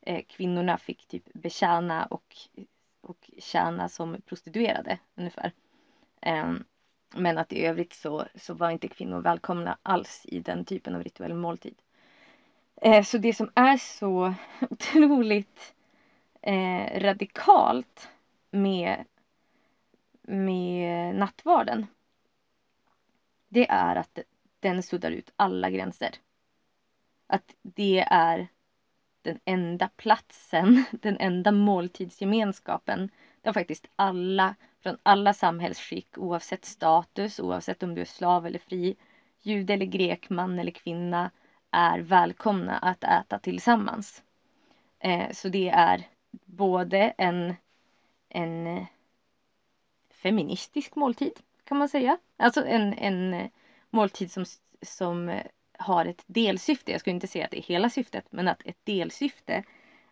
[0.01, 2.36] Eh, kvinnorna fick typ betjäna och,
[3.01, 5.51] och tjäna som prostituerade ungefär.
[6.21, 6.53] Eh,
[7.15, 11.03] men att i övrigt så, så var inte kvinnor välkomna alls i den typen av
[11.03, 11.81] rituell måltid.
[12.82, 14.34] Eh, så det som är så
[14.70, 15.74] otroligt
[16.41, 18.10] eh, radikalt
[18.52, 19.06] med,
[20.22, 21.88] med nattvarden
[23.52, 24.20] det är att
[24.60, 26.10] den suddar ut alla gränser.
[27.28, 28.48] Att det är
[29.22, 33.10] den enda platsen, den enda måltidsgemenskapen
[33.41, 38.96] där faktiskt alla från alla samhällsskick oavsett status, oavsett om du är slav eller fri,
[39.41, 41.32] jude eller grek, man eller kvinna
[41.71, 44.23] är välkomna att äta tillsammans.
[44.99, 46.07] Eh, så det är
[46.45, 47.55] både en,
[48.29, 48.86] en
[50.10, 52.17] feministisk måltid kan man säga.
[52.38, 53.49] Alltså en, en
[53.89, 54.45] måltid som,
[54.81, 55.41] som
[55.77, 56.91] har ett delsyfte.
[56.91, 59.63] Jag skulle inte säga att det är hela syftet, men att ett delsyfte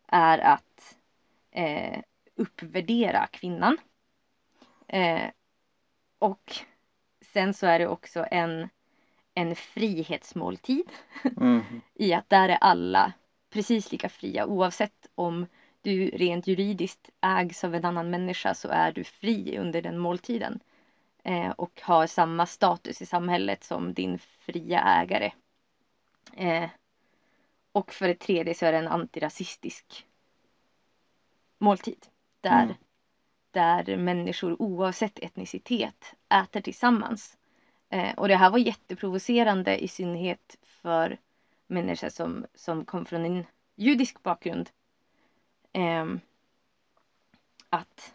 [0.08, 0.98] är att
[1.52, 2.00] eh,
[2.36, 3.78] uppvärdera kvinnan.
[4.88, 5.30] Eh,
[6.20, 6.56] och
[7.22, 8.70] sen så är det också en,
[9.40, 10.90] en frihetsmåltid.
[11.38, 11.62] Mm.
[11.96, 13.14] I att där är alla
[13.50, 15.48] precis lika fria oavsett om
[15.82, 20.60] du rent juridiskt ägs av en annan människa så är du fri under den måltiden.
[21.24, 25.32] Eh, och har samma status i samhället som din fria ägare.
[26.34, 26.70] Eh,
[27.72, 30.06] och för det tredje så är det en antirasistisk
[31.58, 32.08] måltid.
[32.42, 32.76] Där, mm.
[33.52, 37.38] där människor oavsett etnicitet äter tillsammans.
[37.90, 41.18] Eh, och det här var jätteprovocerande i synnerhet för
[41.68, 44.70] människor som, som kom från en judisk bakgrund.
[45.74, 46.06] Eh,
[47.70, 48.14] att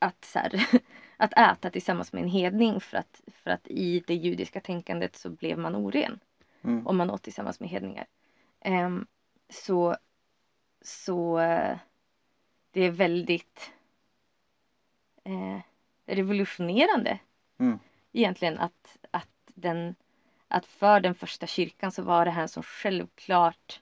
[0.00, 0.68] att, så här,
[1.16, 5.30] att äta tillsammans med en hedning för att, för att i det judiska tänkandet så
[5.30, 6.20] blev man oren.
[6.62, 6.86] Mm.
[6.86, 8.06] Om man åt tillsammans med hedningar.
[8.64, 9.06] Um,
[9.48, 9.96] så
[10.82, 11.76] så uh,
[12.70, 13.72] det är väldigt
[15.28, 15.60] uh,
[16.06, 17.18] revolutionerande
[17.58, 17.78] mm.
[18.12, 19.94] Egentligen att, att, den,
[20.48, 23.80] att för den första kyrkan så var det här en så självklart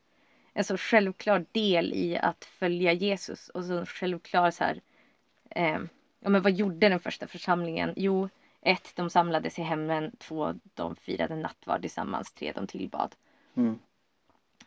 [0.53, 4.81] en så självklar del i att följa Jesus och så självklar så här
[5.57, 5.89] um,
[6.21, 7.93] ja, men vad gjorde den första församlingen?
[7.97, 8.29] Jo,
[8.61, 10.17] ett, de samlades i hemmen.
[10.19, 12.33] Två, de firade nattvard tillsammans.
[12.33, 13.15] Tre, de tillbad.
[13.55, 13.79] Mm.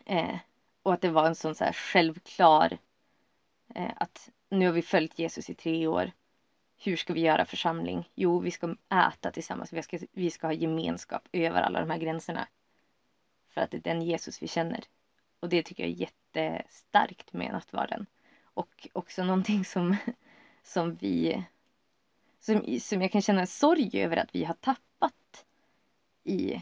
[0.05, 0.39] Eh,
[0.83, 2.77] och att det var en sån så här självklar
[3.75, 6.11] eh, att nu har vi följt Jesus i tre år.
[6.83, 8.09] Hur ska vi göra församling?
[8.15, 9.73] Jo, vi ska äta tillsammans.
[9.73, 12.47] Vi ska, vi ska ha gemenskap över alla de här gränserna.
[13.49, 14.83] För att det är den Jesus vi känner.
[15.39, 18.05] Och det tycker jag är jättestarkt med nattvarden.
[18.43, 19.95] Och också någonting som
[20.63, 21.43] som vi
[22.39, 25.45] som, som jag kan känna sorg över att vi har tappat
[26.23, 26.61] i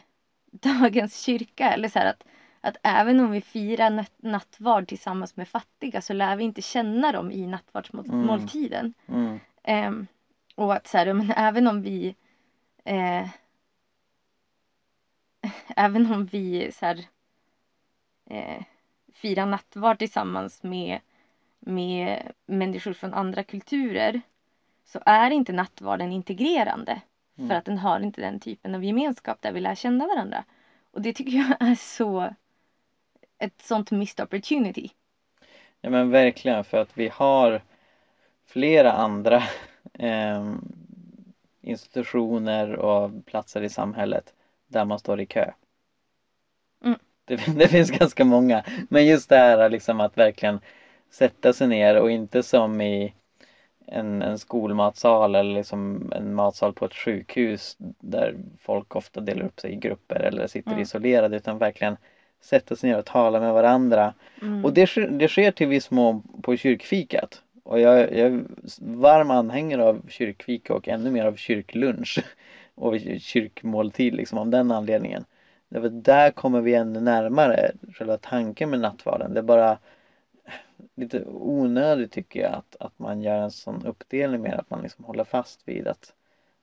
[0.52, 1.72] dagens kyrka.
[1.72, 2.24] Eller så att,
[2.62, 7.32] att även om vi firar nattvard tillsammans med fattiga så lär vi inte känna dem
[7.32, 8.94] i nattvardsmåltiden.
[9.08, 9.26] Mm.
[9.26, 9.40] Mm.
[9.68, 10.08] Um,
[10.56, 12.16] och att så här, men även om vi
[12.84, 13.28] eh,
[15.76, 17.06] även om vi så här,
[18.30, 18.64] eh,
[19.14, 21.00] firar nattvard tillsammans med
[21.60, 24.22] med människor från andra kulturer
[24.86, 27.02] så är inte nattvarden integrerande.
[27.38, 27.50] Mm.
[27.50, 30.44] För att den har inte den typen av gemenskap där vi lär känna varandra.
[30.92, 32.36] Och det tycker jag är så
[33.38, 34.90] ett sånt missed opportunity.
[35.82, 37.62] Ja men verkligen för att vi har
[38.50, 39.44] flera andra
[39.94, 40.56] eh,
[41.62, 44.34] institutioner och platser i samhället
[44.68, 45.52] där man står i kö.
[46.84, 47.00] Mm.
[47.26, 48.64] Det, det, finns ganska många.
[48.90, 50.60] Men just det här liksom att verkligen
[51.12, 53.14] sätta sig ner och inte som i
[53.88, 59.60] en, en skolmatsal eller liksom en matsal på ett sjukhus där folk ofta delar upp
[59.60, 60.82] sig i grupper eller sitter mm.
[60.82, 61.98] isolerade utan verkligen
[62.42, 64.14] sätta sig ner och tala med varandra.
[64.42, 64.66] Mm.
[64.66, 67.44] Och det, det sker till viss mån på kyrkfikat.
[67.70, 68.44] Och jag, jag är
[68.80, 72.20] varm anhängare av kyrkfika och ännu mer av kyrklunch
[72.76, 75.26] och kyrkmåltid liksom av den anledningen.
[75.70, 79.34] Därför där kommer vi ännu närmare själva tanken med nattvarden.
[79.34, 79.78] Det är bara
[80.96, 85.06] lite onödigt tycker jag att, att man gör en sån uppdelning med att man liksom
[85.06, 86.14] håller fast vid att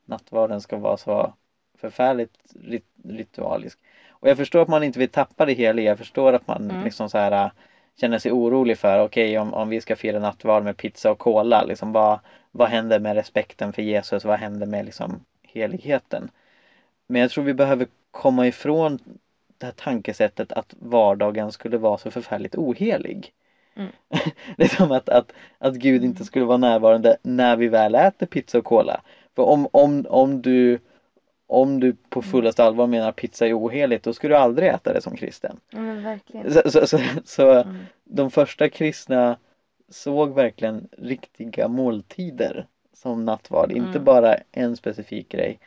[0.04, 1.34] nattvarden ska vara så
[1.78, 3.78] förfärligt rit ritualisk.
[4.08, 5.82] Och jag förstår att man inte vill tappa det hela.
[5.82, 6.84] Jag förstår att man mm.
[6.84, 7.50] liksom så här
[8.00, 11.18] känner sig orolig för okej okay, om, om vi ska fira nattvard med pizza och
[11.18, 12.18] cola liksom vad,
[12.50, 14.24] vad händer med respekten för Jesus?
[14.24, 16.30] Vad händer med liksom heligheten?
[17.06, 18.98] Men jag tror vi behöver komma ifrån
[19.58, 23.32] det här tankesättet att vardagen skulle vara så förfärligt ohelig.
[23.76, 23.90] Mm.
[24.56, 28.26] det är som att, att, att Gud inte skulle vara närvarande när vi väl äter
[28.26, 29.00] pizza och cola.
[29.34, 30.78] För om, om, om du
[31.46, 35.00] om du på fullaste allvar menar pizza är oheligt då skulle du aldrig äta det
[35.00, 35.60] som kristen.
[36.04, 36.52] Verkligen.
[36.52, 37.76] Så, så, så, så Mm.
[38.04, 39.38] de första kristna
[39.88, 44.04] såg verkligen riktiga måltider som nattvard, inte Mm.
[44.04, 45.58] bara en specifik grej.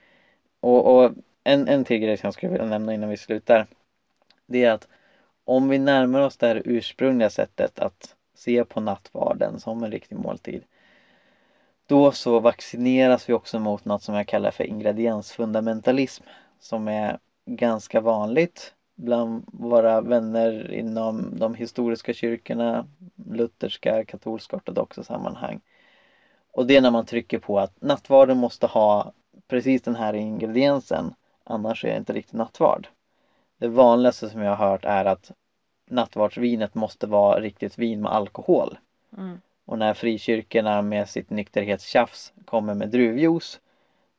[0.59, 1.11] Och, och
[1.43, 3.67] en, en till grej som jag skulle vilja nämna innan vi slutar.
[4.45, 4.87] Det är att
[5.45, 10.17] om vi närmar oss det här ursprungliga sättet att se på nattvarden som en riktig
[10.17, 10.63] måltid.
[11.89, 16.23] Då så vaccineras vi också mot något som jag kallar för ingrediensfundamentalism.
[16.59, 22.87] Som är ganska vanligt bland våra vänner inom de historiska kyrkorna,
[23.29, 25.61] lutherska, katolska, ortodoxa sammanhang.
[26.51, 29.13] Och det är när man trycker på att nattvarden måste ha
[29.47, 31.13] precis den här ingrediensen
[31.43, 32.87] annars är det inte riktigt nattvard.
[33.57, 35.31] Det vanligaste som jag har hört är att
[35.89, 38.77] nattvardsvinet måste vara riktigt vin med alkohol.
[39.17, 39.41] Mm.
[39.69, 43.59] Och när frikyrkorna med sitt nykterhetstjafs kommer med druvjuice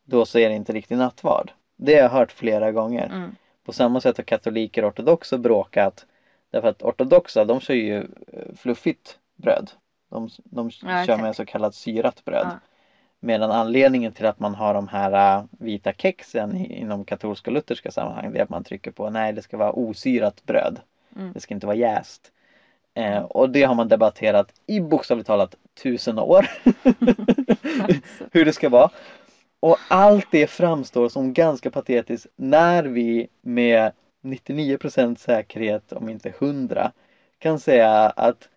[0.04, 1.52] då så är det inte riktigt nattvard.
[1.76, 3.06] Det har jag hört flera gånger.
[3.06, 3.36] Mm.
[3.64, 6.06] På samma sätt har katoliker och ortodoxa bråkat
[6.50, 9.70] därför att ortodoxa de kör ju eh, fluffigt bröd.
[10.10, 12.46] De, de Ja, kör med så kallat syrat bröd.
[12.50, 12.58] Ja.
[13.20, 17.90] Medan anledningen till att man har de här äh, vita kexen inom katolska och lutherska
[17.90, 20.80] sammanhang det är att man trycker på nej det ska vara osyrat bröd.
[21.16, 21.32] Mm.
[21.32, 22.32] Det ska inte vara jäst.
[22.94, 26.46] Eh, och det har man debatterat i bokstavligt talat tusen år.
[28.32, 28.90] Hur det ska vara.
[29.60, 36.92] Och allt det framstår som ganska patetiskt när vi med 99% säkerhet, om inte 100,
[37.38, 38.48] kan säga att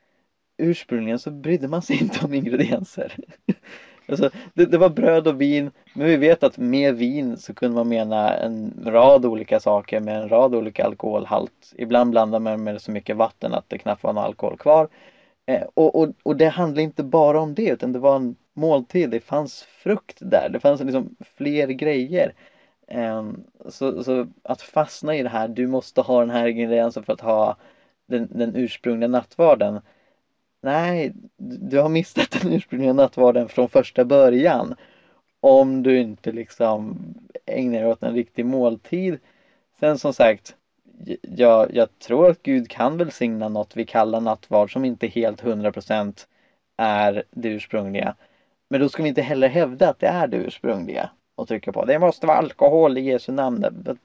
[0.57, 3.15] ursprungligen så brydde man sig inte om ingredienser.
[4.07, 7.75] Alltså, det, det var bröd och vin, men vi vet att med vin så kunde
[7.75, 11.73] man mena en rad olika saker med en rad olika alkoholhalt.
[11.77, 14.87] Ibland blandar man med så mycket vatten att det knappt var någon alkohol kvar.
[15.45, 19.09] Eh, och, och, och det handlade inte bara om det utan det var en måltid,
[19.09, 22.33] det fanns frukt där, det fanns liksom fler grejer.
[22.87, 23.23] Eh,
[23.69, 27.21] så, så att fastna i det här, du måste ha den här ingrediensen för att
[27.21, 27.57] ha
[28.05, 29.81] den, den ursprungliga nattvarden.
[30.63, 34.75] Nej, du har missat den ursprungliga nattvarden från första början.
[35.39, 36.97] Om du inte liksom
[37.45, 39.19] ägnar dig åt en riktig måltid.
[39.79, 40.55] Sen som sagt,
[41.21, 46.25] jag, jag tror att Gud kan välsigna något vi kallar nattvard som inte helt 100%
[46.77, 48.15] är det ursprungliga.
[48.69, 51.85] Men då ska vi inte heller hävda att det är det ursprungliga och trycka på
[51.85, 53.61] det måste vara alkohol i Jesu namn.
[53.61, 53.97] Det,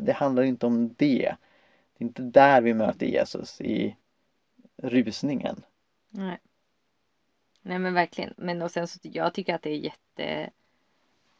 [0.00, 1.34] det handlar inte om det.
[1.98, 3.96] Det är inte där vi möter Jesus i
[4.82, 5.62] rusningen.
[6.10, 6.38] Nej.
[7.62, 8.34] Nej men verkligen.
[8.36, 10.50] Men och sen så jag tycker att det är jätte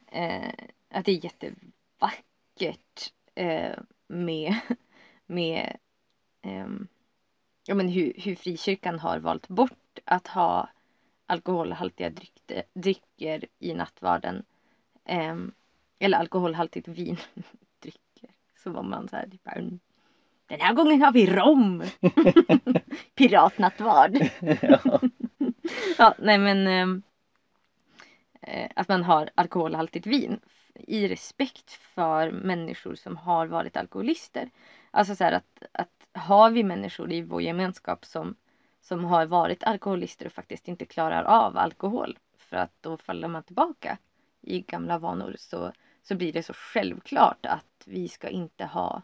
[0.07, 0.53] eh,
[0.89, 4.55] att det är jättevackert eh, med
[5.25, 5.77] med
[6.41, 6.67] eh,
[7.65, 10.69] ja men hur, hur frikyrkan har valt bort att ha
[11.25, 14.43] alkoholhaltiga dryckte, drycker i nattvarden.
[15.05, 15.51] Ehm,
[15.99, 17.17] eller alkoholhaltigt vin.
[17.79, 18.29] drycker.
[18.63, 19.79] Så var man så här typ "Mm,
[20.49, 21.83] den här gången har vi rom!
[23.15, 24.17] Piratnattvard.
[24.61, 24.99] ja.
[25.97, 27.01] Ja, nej men ehm,
[28.41, 30.39] eh, att man har alkoholhaltigt vin
[30.73, 34.49] i respekt för människor som har varit alkoholister.
[34.91, 38.35] Alltså så här att, att har vi människor i vår gemenskap som,
[38.81, 43.43] som har varit alkoholister och faktiskt inte klarar av alkohol för att då faller man
[43.43, 43.97] tillbaka
[44.41, 45.71] i gamla vanor så,
[46.03, 49.01] så blir det så självklart att vi ska inte ha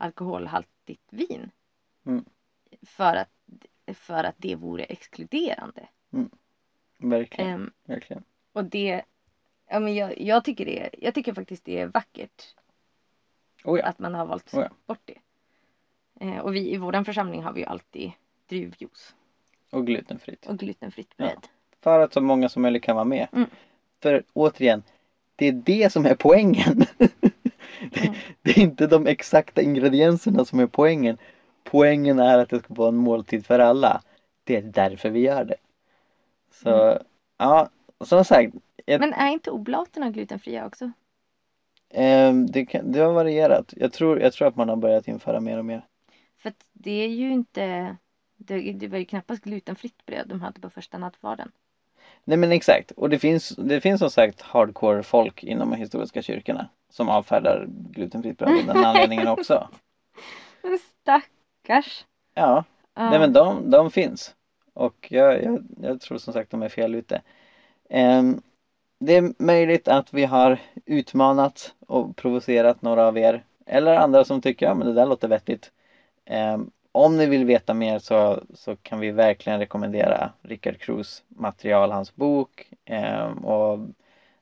[0.00, 1.50] alkoholhaltigt vin.
[2.06, 2.24] Mm.
[2.82, 3.30] För, att,
[3.94, 5.88] för att det vore exkluderande.
[6.98, 8.22] Verkligen, Ehm, verkligen.
[8.52, 9.02] och det,
[9.68, 12.54] ja men jag, jag tycker det, jag tycker faktiskt det är vackert
[13.64, 13.84] Oh ja.
[13.86, 14.68] att man har valt Oh ja.
[14.86, 15.18] bort det.
[16.20, 18.12] Eh, och vi i vår församling har vi ju alltid
[18.46, 19.14] druvjuice
[19.70, 20.46] Och glutenfritt.
[20.46, 21.24] och glutenfritt Ja.
[21.24, 21.46] bröd.
[21.80, 23.28] För att så många som möjligt kan vara med.
[23.32, 23.50] Mm.
[24.00, 24.82] För återigen,
[25.36, 26.84] det är det som är poängen.
[27.90, 31.18] det, det är inte de exakta ingredienserna som är poängen.
[31.64, 34.02] Poängen är att det ska vara en måltid för alla.
[34.44, 35.56] Det är därför vi gör det.
[36.52, 36.98] Så Mm.
[37.38, 37.70] ja,
[38.04, 38.54] som sagt.
[38.86, 40.92] Ett, Men är inte oblaterna glutenfria också?
[41.90, 43.74] ehm, det, kan, det har varierat.
[43.76, 45.86] Jag tror, jag tror att man har börjat införa mer och mer.
[46.38, 47.96] För att det är ju inte,
[48.36, 51.52] det, det var ju knappast glutenfritt bröd de hade på första nattvarden.
[52.30, 52.90] Nej men exakt.
[52.90, 57.66] Och det finns, det finns som sagt hardcore folk inom de historiska kyrkorna som avfärdar
[57.68, 59.68] glutenfritt bröd av den anledningen också.
[60.62, 62.04] Men stackars!
[62.34, 62.64] Ja,
[62.94, 63.10] Ja.
[63.10, 64.34] nej men de, de finns.
[64.74, 67.22] Och jag, jag, jag tror som sagt de är fel ute.
[67.90, 68.42] Ehm,
[69.00, 73.44] det är möjligt att vi har utmanat och provocerat några av er.
[73.66, 75.72] eller andra som tycker ja men det där låter vettigt.
[76.24, 76.58] Eh,
[76.92, 82.14] om ni vill veta mer så, så kan vi verkligen rekommendera Rickard Cruz material, hans
[82.14, 83.78] bok eh, och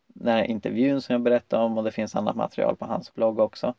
[0.07, 3.41] den här intervjun som jag berättade om och det finns annat material på hans blogg
[3.41, 3.75] också.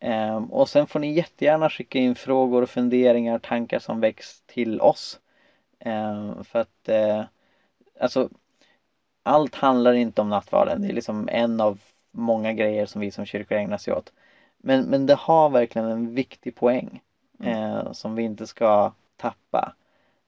[0.00, 4.80] Eh, och sen får ni jättegärna skicka in frågor och funderingar, tankar som väcks till
[4.80, 5.20] oss.
[5.78, 7.24] Eh, för att eh,
[8.00, 8.28] alltså
[9.22, 10.82] allt handlar inte om nattvarden.
[10.82, 11.80] Det är liksom en av
[12.10, 14.12] många grejer som vi som kyrkor ägnar sig åt.
[14.58, 17.02] Men, men det har verkligen en viktig poäng
[17.42, 19.74] eh, som vi inte ska tappa.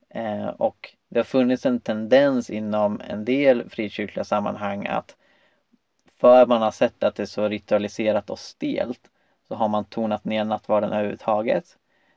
[0.09, 5.17] Eh, och det har funnits en tendens inom en del frikyrkliga sammanhang att
[6.21, 9.11] för man har sett att det är så ritualiserat och stelt
[9.49, 11.77] så har man tonat ner nattvarden överhuvudtaget.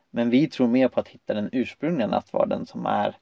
[0.10, 3.18] Men vi tror mer på att hitta den ursprungliga nattvarden som är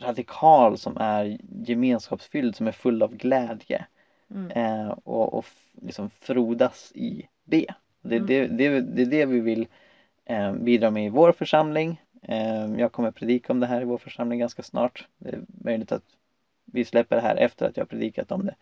[0.00, 3.86] radikal, som är gemenskapsfylld, som är full av glädje.
[4.30, 4.50] Mm.
[4.50, 5.44] Eh, och, och
[5.82, 7.74] liksom frodas i det.
[8.02, 8.26] Det, mm.
[8.26, 9.66] det, det, det är det vi vill
[10.24, 12.02] eh, bidra med i vår församling.
[12.22, 15.08] Eh, jag kommer predika om det här i vår församling ganska snart.
[15.18, 16.04] Det är möjligt att
[16.64, 18.54] vi släpper det här efter att jag predikat om det.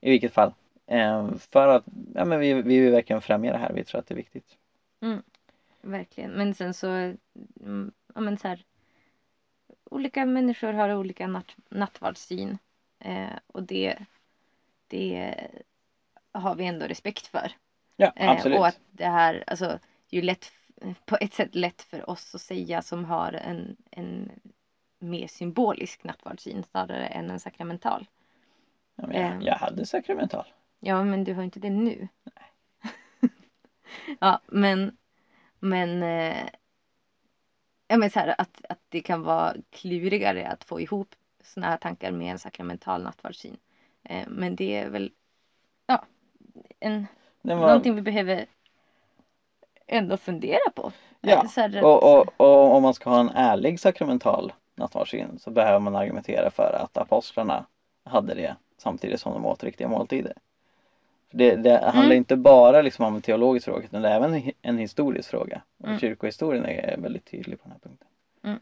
[0.00, 0.54] I vilket fall.
[0.86, 1.84] Eh, för att
[2.14, 3.72] ja, men vi, vi vill verkligen främja det här.
[3.72, 4.56] Vi tror att det är viktigt.
[5.00, 5.22] Mm.
[5.80, 6.30] Verkligen.
[6.30, 6.88] Men sen så,
[7.60, 8.64] mm, ja men så här,
[9.90, 12.58] olika människor har olika natt, nattvardssyn.
[12.98, 13.96] Eh, och det,
[14.86, 15.34] det
[16.32, 17.52] har vi ändå respekt för.
[17.96, 18.56] Ja, absolut.
[18.56, 19.78] Eh, och att det här, alltså,
[20.08, 20.52] ju lätt,
[21.04, 24.30] på ett sätt lätt för oss att säga som har en, en
[24.98, 28.06] mer symbolisk nattvardssyn snarare än en sakramental.
[28.94, 30.46] Ja, jag, jag hade sakramental.
[30.80, 32.08] Ja, men du har inte det nu.
[32.22, 32.90] Nej.
[34.20, 34.96] ja, men,
[35.58, 36.48] men eh,
[37.88, 41.76] ja, men så här, att, att det kan vara klurigare att få ihop såna här
[41.76, 43.56] tankar med en sakramental nattvardssyn.
[44.02, 45.12] Eh, men det är väl
[45.86, 46.04] ja,
[46.80, 47.06] en,
[47.42, 47.56] var...
[47.56, 48.46] någonting vi behöver
[49.86, 50.92] ändå fundera på.
[51.20, 55.78] Ja, här, och, och, och, om man ska ha en ärlig sakramental nattvardssyn så behöver
[55.78, 57.66] man argumentera för att apostlarna
[58.04, 60.32] hade det samtidigt som de åt riktiga måltider.
[61.30, 61.94] Det, det mm.
[61.94, 65.62] handlar inte bara liksom om en teologisk fråga utan det är även en historisk fråga.
[65.78, 65.98] Och mm.
[65.98, 68.08] kyrkohistorien är väldigt tydlig på den här punkten.
[68.42, 68.60] Mm.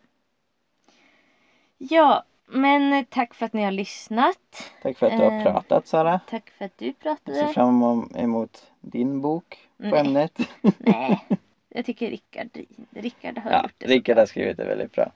[1.78, 4.72] Ja, men tack för att ni har lyssnat.
[4.82, 6.20] Tack för att du har eh, pratat Sara.
[6.30, 7.38] Tack för att du pratade.
[7.38, 10.00] Jag ser fram emot din bok på Nej.
[10.00, 10.38] ämnet.
[10.78, 11.26] Nej,
[11.68, 12.48] jag tycker Rickard,
[12.90, 15.12] Rickard har ja, gjort det Rickard har skrivit det väldigt bra.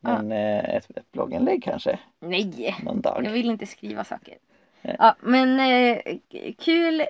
[0.00, 0.36] Men ja.
[0.36, 1.98] eh, ett, ett blogginlägg kanske?
[2.20, 3.24] Nej, Någon dag.
[3.24, 4.38] jag vill inte skriva saker.
[4.82, 5.98] Ja, men eh,
[6.58, 7.02] kul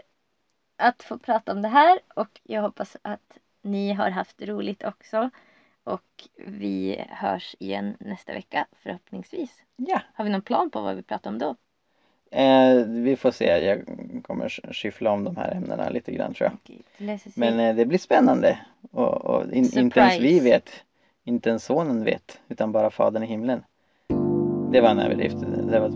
[0.76, 5.30] att få prata om det här och jag hoppas att ni har haft roligt också.
[5.84, 9.50] Och vi hörs igen nästa vecka förhoppningsvis.
[9.76, 10.00] Ja.
[10.14, 11.56] Har vi någon plan på vad vi pratar om då?
[12.30, 13.44] Eh, vi får se.
[13.44, 13.82] Jag
[14.22, 16.76] kommer skyffla om de här ämnena lite grann tror jag.
[16.76, 18.58] Okay, Men eh, det blir spännande.
[18.90, 20.70] Och, och in, inte ens vi vet.
[21.24, 22.40] Inte ens sonen vet.
[22.48, 23.64] Utan bara fadern i himlen.
[24.72, 25.36] Det var en överdrift.
[25.70, 25.88] Det var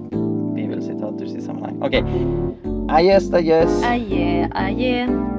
[0.55, 1.82] bibelcitat i sammanhang.
[1.82, 2.03] Okej.
[2.03, 2.97] Okay.
[2.97, 3.84] Adjöss, adjöss.
[3.84, 5.36] Adjö, adjö.